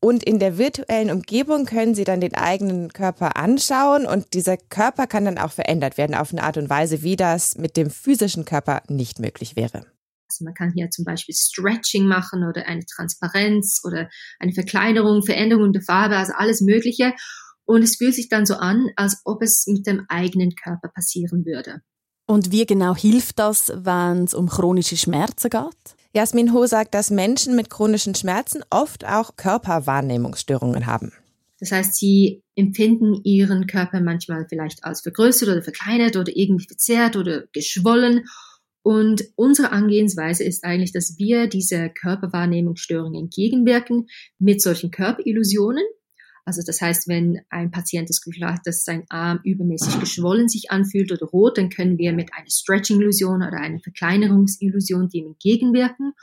Und 0.00 0.22
in 0.22 0.38
der 0.38 0.58
virtuellen 0.58 1.10
Umgebung 1.10 1.64
können 1.64 1.96
Sie 1.96 2.04
dann 2.04 2.20
den 2.20 2.36
eigenen 2.36 2.92
Körper 2.92 3.36
anschauen 3.36 4.06
und 4.06 4.32
dieser 4.32 4.56
Körper 4.56 5.08
kann 5.08 5.24
dann 5.24 5.38
auch 5.38 5.50
verändert 5.50 5.98
werden 5.98 6.14
auf 6.14 6.30
eine 6.30 6.44
Art 6.44 6.56
und 6.56 6.70
Weise, 6.70 7.02
wie 7.02 7.16
das 7.16 7.58
mit 7.58 7.76
dem 7.76 7.90
physischen 7.90 8.44
Körper 8.44 8.82
nicht 8.88 9.18
möglich 9.18 9.56
wäre. 9.56 9.84
Also 10.28 10.44
man 10.44 10.54
kann 10.54 10.72
hier 10.74 10.90
zum 10.90 11.04
Beispiel 11.04 11.34
Stretching 11.34 12.06
machen 12.06 12.44
oder 12.44 12.66
eine 12.66 12.84
Transparenz 12.84 13.80
oder 13.84 14.08
eine 14.38 14.52
Verkleinerung, 14.52 15.22
Veränderung 15.22 15.72
der 15.72 15.82
Farbe, 15.82 16.16
also 16.16 16.32
alles 16.36 16.60
Mögliche. 16.60 17.14
Und 17.64 17.82
es 17.82 17.96
fühlt 17.96 18.14
sich 18.14 18.28
dann 18.28 18.46
so 18.46 18.54
an, 18.54 18.88
als 18.96 19.20
ob 19.24 19.42
es 19.42 19.66
mit 19.66 19.86
dem 19.86 20.04
eigenen 20.08 20.54
Körper 20.54 20.88
passieren 20.88 21.44
würde. 21.44 21.82
Und 22.26 22.50
wie 22.52 22.66
genau 22.66 22.94
hilft 22.94 23.38
das, 23.38 23.72
wenn 23.74 24.24
es 24.24 24.34
um 24.34 24.48
chronische 24.48 24.96
Schmerzen 24.96 25.50
geht? 25.50 25.96
Jasmin 26.14 26.52
Ho 26.52 26.66
sagt, 26.66 26.94
dass 26.94 27.10
Menschen 27.10 27.56
mit 27.56 27.70
chronischen 27.70 28.14
Schmerzen 28.14 28.62
oft 28.70 29.06
auch 29.06 29.36
Körperwahrnehmungsstörungen 29.36 30.86
haben. 30.86 31.12
Das 31.60 31.72
heißt, 31.72 31.94
sie 31.94 32.42
empfinden 32.54 33.20
ihren 33.24 33.66
Körper 33.66 34.00
manchmal 34.00 34.46
vielleicht 34.48 34.84
als 34.84 35.00
vergrößert 35.00 35.48
oder 35.48 35.62
verkleinert 35.62 36.16
oder 36.16 36.32
irgendwie 36.34 36.66
verzerrt 36.66 37.16
oder 37.16 37.44
geschwollen. 37.52 38.26
Und 38.82 39.24
unsere 39.36 39.72
Angehensweise 39.72 40.44
ist 40.44 40.64
eigentlich, 40.64 40.92
dass 40.92 41.18
wir 41.18 41.46
diese 41.46 41.90
Körperwahrnehmungsstörungen 41.90 43.20
entgegenwirken 43.20 44.06
mit 44.38 44.62
solchen 44.62 44.90
Körperillusionen. 44.90 45.84
Also 46.44 46.62
das 46.64 46.80
heißt, 46.80 47.08
wenn 47.08 47.40
ein 47.50 47.70
Patient 47.70 48.08
das 48.08 48.22
Gefühl 48.22 48.46
hat, 48.46 48.60
dass 48.64 48.82
sein 48.82 49.04
Arm 49.10 49.40
übermäßig 49.44 50.00
geschwollen 50.00 50.48
sich 50.48 50.70
anfühlt 50.70 51.12
oder 51.12 51.26
rot, 51.26 51.58
dann 51.58 51.68
können 51.68 51.98
wir 51.98 52.14
mit 52.14 52.30
einer 52.32 52.48
Stretching-Illusion 52.48 53.42
oder 53.42 53.58
einer 53.60 53.80
Verkleinerungsillusion 53.80 55.10
dem 55.10 55.26
entgegenwirken 55.26 56.14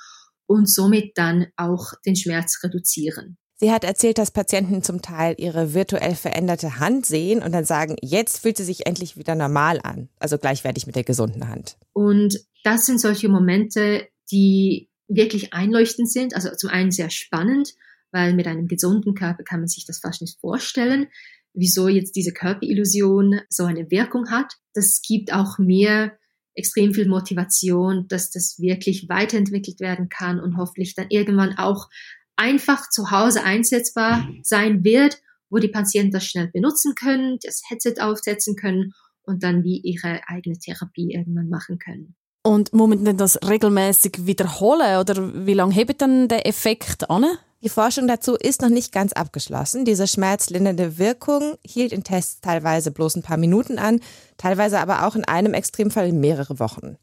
und 0.47 0.67
somit 0.67 1.11
dann 1.15 1.47
auch 1.55 1.93
den 2.05 2.15
Schmerz 2.15 2.59
reduzieren. 2.63 3.37
Sie 3.57 3.71
hat 3.71 3.85
erzählt, 3.85 4.17
dass 4.17 4.31
Patienten 4.31 4.83
zum 4.83 5.01
Teil 5.01 5.35
ihre 5.37 5.73
virtuell 5.73 6.15
veränderte 6.15 6.79
Hand 6.79 7.05
sehen 7.05 7.41
und 7.41 7.53
dann 7.53 7.63
sagen, 7.63 7.95
jetzt 8.01 8.39
fühlt 8.39 8.57
sie 8.57 8.65
sich 8.65 8.85
endlich 8.85 9.17
wieder 9.17 9.33
normal 9.33 9.79
an, 9.81 10.09
also 10.19 10.37
gleichwertig 10.37 10.87
mit 10.87 10.95
der 10.95 11.05
gesunden 11.05 11.47
Hand. 11.47 11.77
Und 11.93 12.37
das 12.63 12.85
sind 12.85 12.99
solche 12.99 13.29
Momente, 13.29 14.07
die 14.31 14.89
wirklich 15.07 15.53
einleuchtend 15.53 16.11
sind. 16.11 16.35
Also 16.35 16.49
zum 16.55 16.69
einen 16.69 16.91
sehr 16.91 17.09
spannend, 17.09 17.73
weil 18.11 18.33
mit 18.33 18.47
einem 18.47 18.67
gesunden 18.67 19.13
Körper 19.13 19.43
kann 19.43 19.59
man 19.59 19.69
sich 19.69 19.85
das 19.85 19.99
fast 19.99 20.21
nicht 20.21 20.39
vorstellen, 20.39 21.07
wieso 21.53 21.87
jetzt 21.87 22.15
diese 22.15 22.33
Körperillusion 22.33 23.39
so 23.49 23.63
eine 23.63 23.89
Wirkung 23.89 24.29
hat. 24.31 24.53
Das 24.73 25.01
gibt 25.01 25.31
auch 25.31 25.57
mir 25.59 26.17
extrem 26.55 26.93
viel 26.93 27.07
Motivation, 27.07 28.07
dass 28.07 28.31
das 28.31 28.59
wirklich 28.59 29.07
weiterentwickelt 29.09 29.79
werden 29.79 30.09
kann 30.09 30.39
und 30.39 30.57
hoffentlich 30.57 30.95
dann 30.95 31.07
irgendwann 31.09 31.57
auch 31.57 31.89
einfach 32.35 32.89
zu 32.89 33.11
Hause 33.11 33.43
einsetzbar 33.43 34.27
sein 34.43 34.83
wird, 34.83 35.19
wo 35.49 35.57
die 35.57 35.67
Patienten 35.67 36.11
das 36.11 36.25
schnell 36.25 36.49
benutzen 36.51 36.95
können, 36.95 37.37
das 37.43 37.61
Headset 37.69 37.95
aufsetzen 37.99 38.55
können 38.55 38.93
und 39.23 39.43
dann 39.43 39.63
wie 39.63 39.79
ihre 39.79 40.21
eigene 40.27 40.57
Therapie 40.57 41.13
irgendwann 41.13 41.49
machen 41.49 41.79
können. 41.79 42.15
Und 42.43 42.73
muss 42.73 42.89
man 42.89 43.03
denn 43.03 43.17
das 43.17 43.39
regelmäßig 43.47 44.27
wiederholen 44.27 44.99
oder 44.99 45.47
wie 45.47 45.53
lange 45.53 45.73
hebt 45.73 46.01
dann 46.01 46.27
der 46.27 46.47
Effekt 46.47 47.09
an? 47.09 47.25
Die 47.63 47.69
Forschung 47.69 48.07
dazu 48.07 48.35
ist 48.35 48.61
noch 48.61 48.69
nicht 48.69 48.91
ganz 48.91 49.13
abgeschlossen. 49.13 49.85
Diese 49.85 50.05
schmerzlindernde 50.05 50.99
Wirkung 50.99 51.55
hielt 51.65 51.91
in 51.91 52.03
Tests 52.03 52.41
teilweise 52.41 52.91
bloß 52.91 53.15
ein 53.15 53.23
paar 53.23 53.37
Minuten 53.37 53.79
an, 53.79 53.99
teilweise 54.37 54.79
aber 54.79 55.07
auch 55.07 55.15
in 55.15 55.25
einem 55.25 55.55
Extremfall 55.55 56.11
mehrere 56.11 56.59
Wochen. 56.59 56.97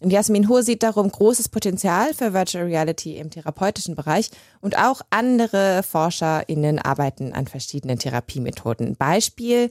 Und 0.00 0.10
Jasmin 0.10 0.48
Hohe 0.48 0.62
sieht 0.62 0.84
darum 0.84 1.10
großes 1.10 1.48
Potenzial 1.48 2.14
für 2.14 2.32
Virtual 2.32 2.64
Reality 2.64 3.16
im 3.16 3.30
therapeutischen 3.30 3.96
Bereich 3.96 4.30
und 4.60 4.78
auch 4.78 5.00
andere 5.10 5.82
ForscherInnen 5.82 6.78
arbeiten 6.78 7.32
an 7.32 7.48
verschiedenen 7.48 7.98
Therapiemethoden. 7.98 8.94
Beispiel 8.96 9.70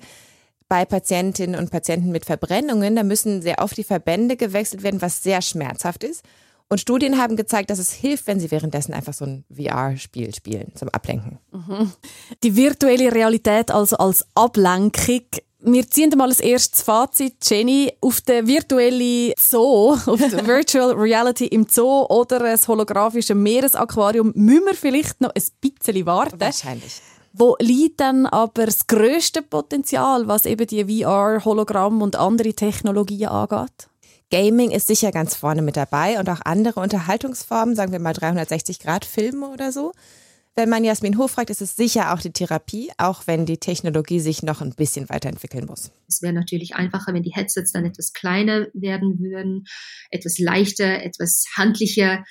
bei 0.67 0.83
Patientinnen 0.83 1.57
und 1.57 1.71
Patienten 1.71 2.11
mit 2.11 2.25
Verbrennungen, 2.25 2.97
da 2.97 3.03
müssen 3.03 3.41
sehr 3.41 3.59
oft 3.59 3.77
die 3.77 3.85
Verbände 3.85 4.35
gewechselt 4.35 4.83
werden, 4.83 5.01
was 5.01 5.23
sehr 5.23 5.41
schmerzhaft 5.41 6.03
ist. 6.03 6.23
Und 6.69 6.81
Studien 6.81 7.17
haben 7.17 7.37
gezeigt, 7.37 7.69
dass 7.69 7.79
es 7.79 7.93
hilft, 7.93 8.27
wenn 8.27 8.41
sie 8.41 8.51
währenddessen 8.51 8.93
einfach 8.93 9.13
so 9.13 9.23
ein 9.23 9.45
VR-Spiel 9.49 10.35
spielen 10.35 10.73
zum 10.75 10.89
Ablenken. 10.89 11.39
Mhm. 11.51 11.93
Die 12.43 12.57
virtuelle 12.57 13.13
Realität 13.13 13.71
also 13.71 13.95
als 13.95 14.27
Ablenkung. 14.35 15.21
Wir 15.59 15.89
ziehen 15.89 16.11
mal 16.15 16.29
als 16.29 16.39
erstes 16.39 16.83
Fazit, 16.83 17.35
Jenny, 17.41 17.91
auf 17.99 18.21
der 18.21 18.45
virtuelle 18.45 19.33
Zoo, 19.39 19.97
auf 20.05 20.19
der 20.19 20.45
Virtual 20.45 20.91
Reality 20.91 21.47
im 21.47 21.65
Zoo 21.67 22.05
oder 22.09 22.39
das 22.39 22.67
holographische 22.67 23.33
Meeresaquarium 23.33 24.33
müssen 24.35 24.65
wir 24.65 24.75
vielleicht 24.75 25.19
noch 25.19 25.31
ein 25.35 25.43
bisschen 25.59 26.05
warten. 26.05 26.39
Wahrscheinlich. 26.39 27.01
Wo 27.33 27.55
liegt 27.59 27.99
dann 27.99 28.25
aber 28.27 28.67
das 28.67 28.85
grösste 28.87 29.41
Potenzial, 29.41 30.27
was 30.27 30.45
eben 30.45 30.65
die 30.67 31.03
VR, 31.03 31.43
Hologramm 31.43 32.01
und 32.01 32.15
andere 32.15 32.53
Technologien 32.53 33.29
angeht? 33.29 33.89
Gaming 34.29 34.71
ist 34.71 34.87
sicher 34.87 35.11
ganz 35.11 35.35
vorne 35.35 35.61
mit 35.61 35.77
dabei 35.77 36.19
und 36.19 36.29
auch 36.29 36.41
andere 36.43 36.79
Unterhaltungsformen, 36.81 37.75
sagen 37.75 37.91
wir 37.91 37.99
mal 37.99 38.13
360 38.13 38.79
Grad 38.79 39.05
Filme 39.05 39.47
oder 39.49 39.71
so. 39.71 39.93
Wenn 40.57 40.69
man 40.69 40.83
Jasmin 40.83 41.19
Hof 41.19 41.33
fragt, 41.33 41.51
ist 41.51 41.61
es 41.61 41.75
sicher 41.75 42.11
auch 42.11 42.19
die 42.19 42.31
Therapie, 42.31 42.89
auch 42.97 43.27
wenn 43.27 43.45
die 43.45 43.59
Technologie 43.59 44.19
sich 44.19 44.41
noch 44.41 44.59
ein 44.59 44.73
bisschen 44.73 45.07
weiterentwickeln 45.07 45.67
muss. 45.67 45.91
Es 46.07 46.23
wäre 46.23 46.33
natürlich 46.33 46.73
einfacher, 46.73 47.13
wenn 47.13 47.21
die 47.21 47.31
Headsets 47.31 47.73
dann 47.73 47.85
etwas 47.85 48.11
kleiner 48.11 48.65
werden 48.73 49.19
würden, 49.19 49.65
etwas 50.09 50.39
leichter, 50.39 51.03
etwas 51.03 51.43
handlicher. 51.55 52.25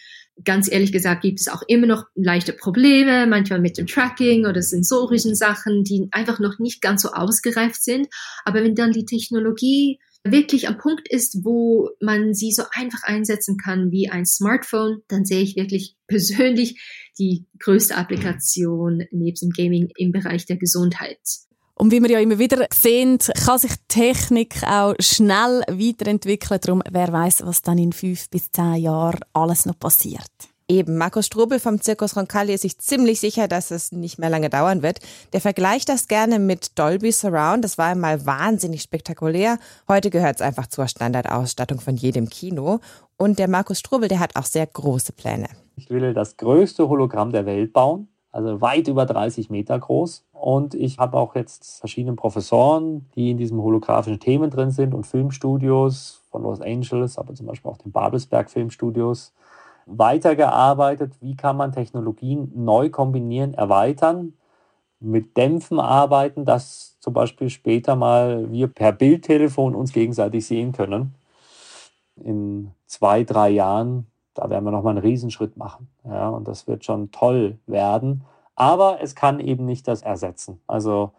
Ganz 0.45 0.69
ehrlich 0.69 0.91
gesagt 0.91 1.23
gibt 1.23 1.39
es 1.39 1.47
auch 1.47 1.63
immer 1.69 1.87
noch 1.87 2.03
leichte 2.17 2.53
Probleme, 2.53 3.29
manchmal 3.29 3.61
mit 3.61 3.79
dem 3.79 3.87
Tracking 3.87 4.45
oder 4.45 4.61
sensorischen 4.61 5.37
Sachen, 5.37 5.85
die 5.85 6.09
einfach 6.11 6.41
noch 6.41 6.59
nicht 6.59 6.83
ganz 6.83 7.03
so 7.03 7.11
ausgereift 7.13 7.81
sind. 7.81 8.09
Aber 8.45 8.65
wenn 8.65 8.75
dann 8.75 8.91
die 8.91 9.05
Technologie 9.05 10.01
wirklich 10.33 10.69
am 10.69 10.79
Punkt 10.79 11.09
ist, 11.11 11.45
wo 11.45 11.91
man 12.01 12.35
sie 12.35 12.53
so 12.53 12.63
einfach 12.73 13.03
einsetzen 13.03 13.57
kann 13.57 13.91
wie 13.91 14.09
ein 14.09 14.27
Smartphone, 14.27 15.03
dann 15.09 15.25
sehe 15.25 15.43
ich 15.43 15.57
wirklich 15.57 15.97
persönlich 16.07 16.81
die 17.19 17.47
größte 17.59 17.97
Applikation 17.97 19.05
neben 19.11 19.37
dem 19.37 19.51
Gaming 19.51 19.89
im 19.97 20.13
Bereich 20.13 20.47
der 20.47 20.57
Gesundheit. 20.57 21.19
Und 21.79 21.93
wie 21.93 22.01
wir 22.01 22.11
ja 22.11 22.21
immer 22.21 22.39
wieder 22.39 22.67
sehen, 22.73 23.19
kann 23.19 23.59
sich 23.59 23.73
Technik 23.89 24.63
auch 24.63 24.95
schnell 24.99 25.63
weiterentwickeln. 25.69 26.61
Darum, 26.63 26.83
wer 26.91 27.13
weiß, 27.13 27.43
was 27.45 27.61
dann 27.61 27.77
in 27.77 27.93
fünf 27.93 28.31
bis 28.31 28.51
zehn 28.51 28.77
Jahren 28.77 29.21
alles 29.35 29.67
noch 29.67 29.79
passiert. 29.79 30.31
Eben, 30.69 30.99
Markus 30.99 31.27
Strobel 31.27 31.61
vom 31.61 31.81
Zirkus 31.81 32.17
Roncalli 32.17 32.53
ist 32.53 32.63
sich 32.63 32.77
ziemlich 32.79 33.21
sicher, 33.21 33.47
dass 33.47 33.71
es 33.71 33.93
nicht 33.93 34.19
mehr 34.19 34.31
lange 34.31 34.51
dauern 34.51 34.83
wird. 34.83 34.99
Der 35.33 35.41
vergleicht 35.41 35.89
das 35.89 36.09
gerne 36.09 36.41
mit 36.41 36.77
Dolby 36.77 37.13
Surround. 37.13 37.63
Das 37.63 37.79
war 37.79 37.87
einmal 37.87 38.27
wahnsinnig 38.27 38.83
spektakulär. 38.83 39.59
Heute 39.87 40.11
gehört 40.11 40.37
es 40.37 40.43
einfach 40.43 40.67
zur 40.67 40.89
Standardausstattung 40.89 41.79
von 41.79 41.95
jedem 41.95 42.29
Kino. 42.29 42.81
Und 43.17 43.39
der 43.39 43.47
Markus 43.47 43.79
Strobel, 43.79 44.09
der 44.09 44.19
hat 44.19 44.35
auch 44.35 44.43
sehr 44.43 44.67
große 44.67 45.13
Pläne. 45.13 45.47
Ich 45.77 45.89
will 45.89 46.13
das 46.13 46.37
größte 46.37 46.89
Hologramm 46.89 47.31
der 47.31 47.47
Welt 47.47 47.73
bauen, 47.73 48.09
also 48.33 48.61
weit 48.61 48.89
über 48.89 49.07
30 49.07 49.51
Meter 49.51 49.79
groß. 49.79 50.25
Und 50.33 50.75
ich 50.75 50.99
habe 50.99 51.17
auch 51.17 51.37
jetzt 51.37 51.79
verschiedene 51.79 52.17
Professoren, 52.17 53.07
die 53.15 53.31
in 53.31 53.39
diesem 53.39 53.63
holographischen 53.63 54.19
Themen 54.19 54.51
drin 54.51 54.73
sind 54.73 54.95
und 54.95 55.07
Filmstudios 55.07 56.23
von 56.33 56.43
Los 56.43 56.61
Angeles, 56.61 57.19
aber 57.19 57.35
zum 57.35 57.47
Beispiel 57.47 57.71
auch 57.71 57.79
den 57.79 57.93
Babelsberg 57.93 58.51
Filmstudios 58.51 59.33
weitergearbeitet, 59.87 61.15
wie 61.21 61.37
kann 61.37 61.57
man 61.57 61.73
Technologien 61.73 62.53
neu 62.55 62.91
kombinieren, 62.91 63.55
erweitern, 63.55 64.35
mit 64.99 65.37
Dämpfen 65.37 65.79
arbeiten, 65.79 66.45
dass 66.45 66.97
zum 67.01 67.13
Beispiel 67.13 67.51
später 67.51 67.97
mal 67.97 68.51
wir 68.51 68.67
per 68.67 68.93
Bildtelefon 68.93 69.75
uns 69.75 69.93
gegenseitig 69.93 70.47
sehen 70.47 70.73
können. 70.73 71.15
In 72.17 72.73
zwei, 72.87 73.25
drei 73.25 73.51
Jahren, 73.51 74.07
da 74.35 74.51
werden 74.51 74.65
wir 74.65 74.71
nochmal 74.71 74.97
einen 74.97 75.07
Riesenschritt 75.07 75.57
machen. 75.57 75.89
Ja, 76.05 76.31
und 76.31 76.49
das 76.49 76.67
wird 76.67 76.85
schon 76.85 77.11
toll 77.11 77.59
werden. 77.67 78.25
Aber 78.55 78.99
es 79.03 79.15
kann 79.15 79.39
eben 79.39 79.67
nicht 79.67 79.87
das 79.87 80.03
ersetzen. 80.03 80.61
Also 80.67 81.13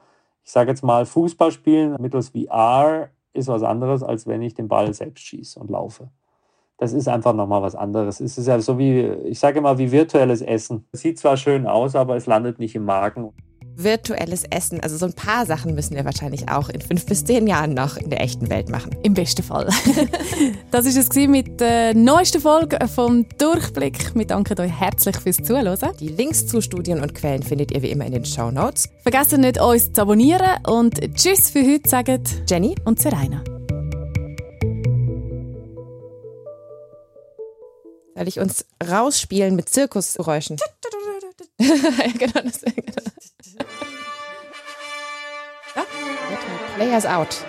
ich 0.43 0.51
sage 0.51 0.71
jetzt 0.71 0.83
mal, 0.83 1.05
Fußball 1.05 1.51
spielen 1.51 1.95
mittels 1.99 2.29
VR 2.29 3.09
ist 3.33 3.47
was 3.47 3.63
anderes, 3.63 4.01
als 4.01 4.25
wenn 4.25 4.41
ich 4.41 4.55
den 4.55 4.67
Ball 4.67 4.93
selbst 4.93 5.23
schieße 5.23 5.59
und 5.59 5.69
laufe 5.69 6.09
das 6.77 6.93
ist 6.93 7.07
einfach 7.07 7.33
nochmal 7.33 7.61
was 7.61 7.75
anderes. 7.75 8.19
Es 8.19 8.37
ist 8.37 8.47
ja 8.47 8.59
so 8.59 8.77
wie, 8.77 9.01
ich 9.25 9.39
sage 9.39 9.59
immer, 9.59 9.77
wie 9.77 9.91
virtuelles 9.91 10.41
Essen. 10.41 10.85
Es 10.91 11.01
sieht 11.01 11.19
zwar 11.19 11.35
schön 11.37 11.65
aus, 11.65 11.95
aber 11.95 12.15
es 12.15 12.27
landet 12.27 12.59
nicht 12.59 12.75
im 12.75 12.85
Magen. 12.85 13.31
virtuelles 13.75 14.43
Essen. 14.43 14.79
Also 14.79 14.97
so 14.97 15.07
ein 15.07 15.13
paar 15.13 15.45
Sachen 15.45 15.73
müssen 15.73 15.95
wir 15.95 16.05
wahrscheinlich 16.05 16.49
auch 16.49 16.69
in 16.69 16.81
fünf 16.81 17.05
bis 17.05 17.25
zehn 17.25 17.47
Jahren 17.47 17.73
noch 17.73 17.97
in 17.97 18.09
der 18.09 18.21
echten 18.21 18.49
Welt 18.49 18.69
machen. 18.69 18.95
Im 19.03 19.15
besten 19.15 19.43
Fall. 19.43 19.65
das 20.71 20.85
war 20.85 21.01
es 21.01 21.27
mit 21.27 21.59
der 21.59 21.95
neuesten 21.95 22.41
Folge 22.41 22.77
vom 22.87 23.25
Durchblick. 23.39 24.15
Wir 24.15 24.27
danken 24.27 24.59
euch 24.59 24.71
herzlich 24.71 25.17
fürs 25.17 25.37
Zuhören. 25.37 25.77
Die 25.99 26.09
Links 26.09 26.45
zu 26.45 26.61
Studien 26.61 27.01
und 27.01 27.15
Quellen 27.15 27.41
findet 27.41 27.71
ihr 27.71 27.81
wie 27.81 27.91
immer 27.91 28.05
in 28.05 28.13
den 28.13 28.25
Show 28.25 28.51
Notes. 28.51 28.89
Vergesst 29.01 29.35
nicht, 29.35 29.59
uns 29.59 29.91
zu 29.93 30.01
abonnieren 30.01 30.63
und 30.67 30.99
Tschüss 31.15 31.49
für 31.49 31.63
heute 31.63 31.89
sagen 31.89 32.23
Jenny 32.47 32.75
und 32.85 32.99
Serena. 32.99 33.43
Soll 38.17 38.27
ich 38.27 38.39
uns 38.39 38.65
rausspielen 38.83 39.55
mit 39.55 39.69
Zirkusgeräuschen? 39.69 40.57
ja, 41.59 41.67
genau 42.17 42.41
das. 42.41 42.61
Genau. 42.61 42.73
Players 46.75 47.05
out. 47.05 47.45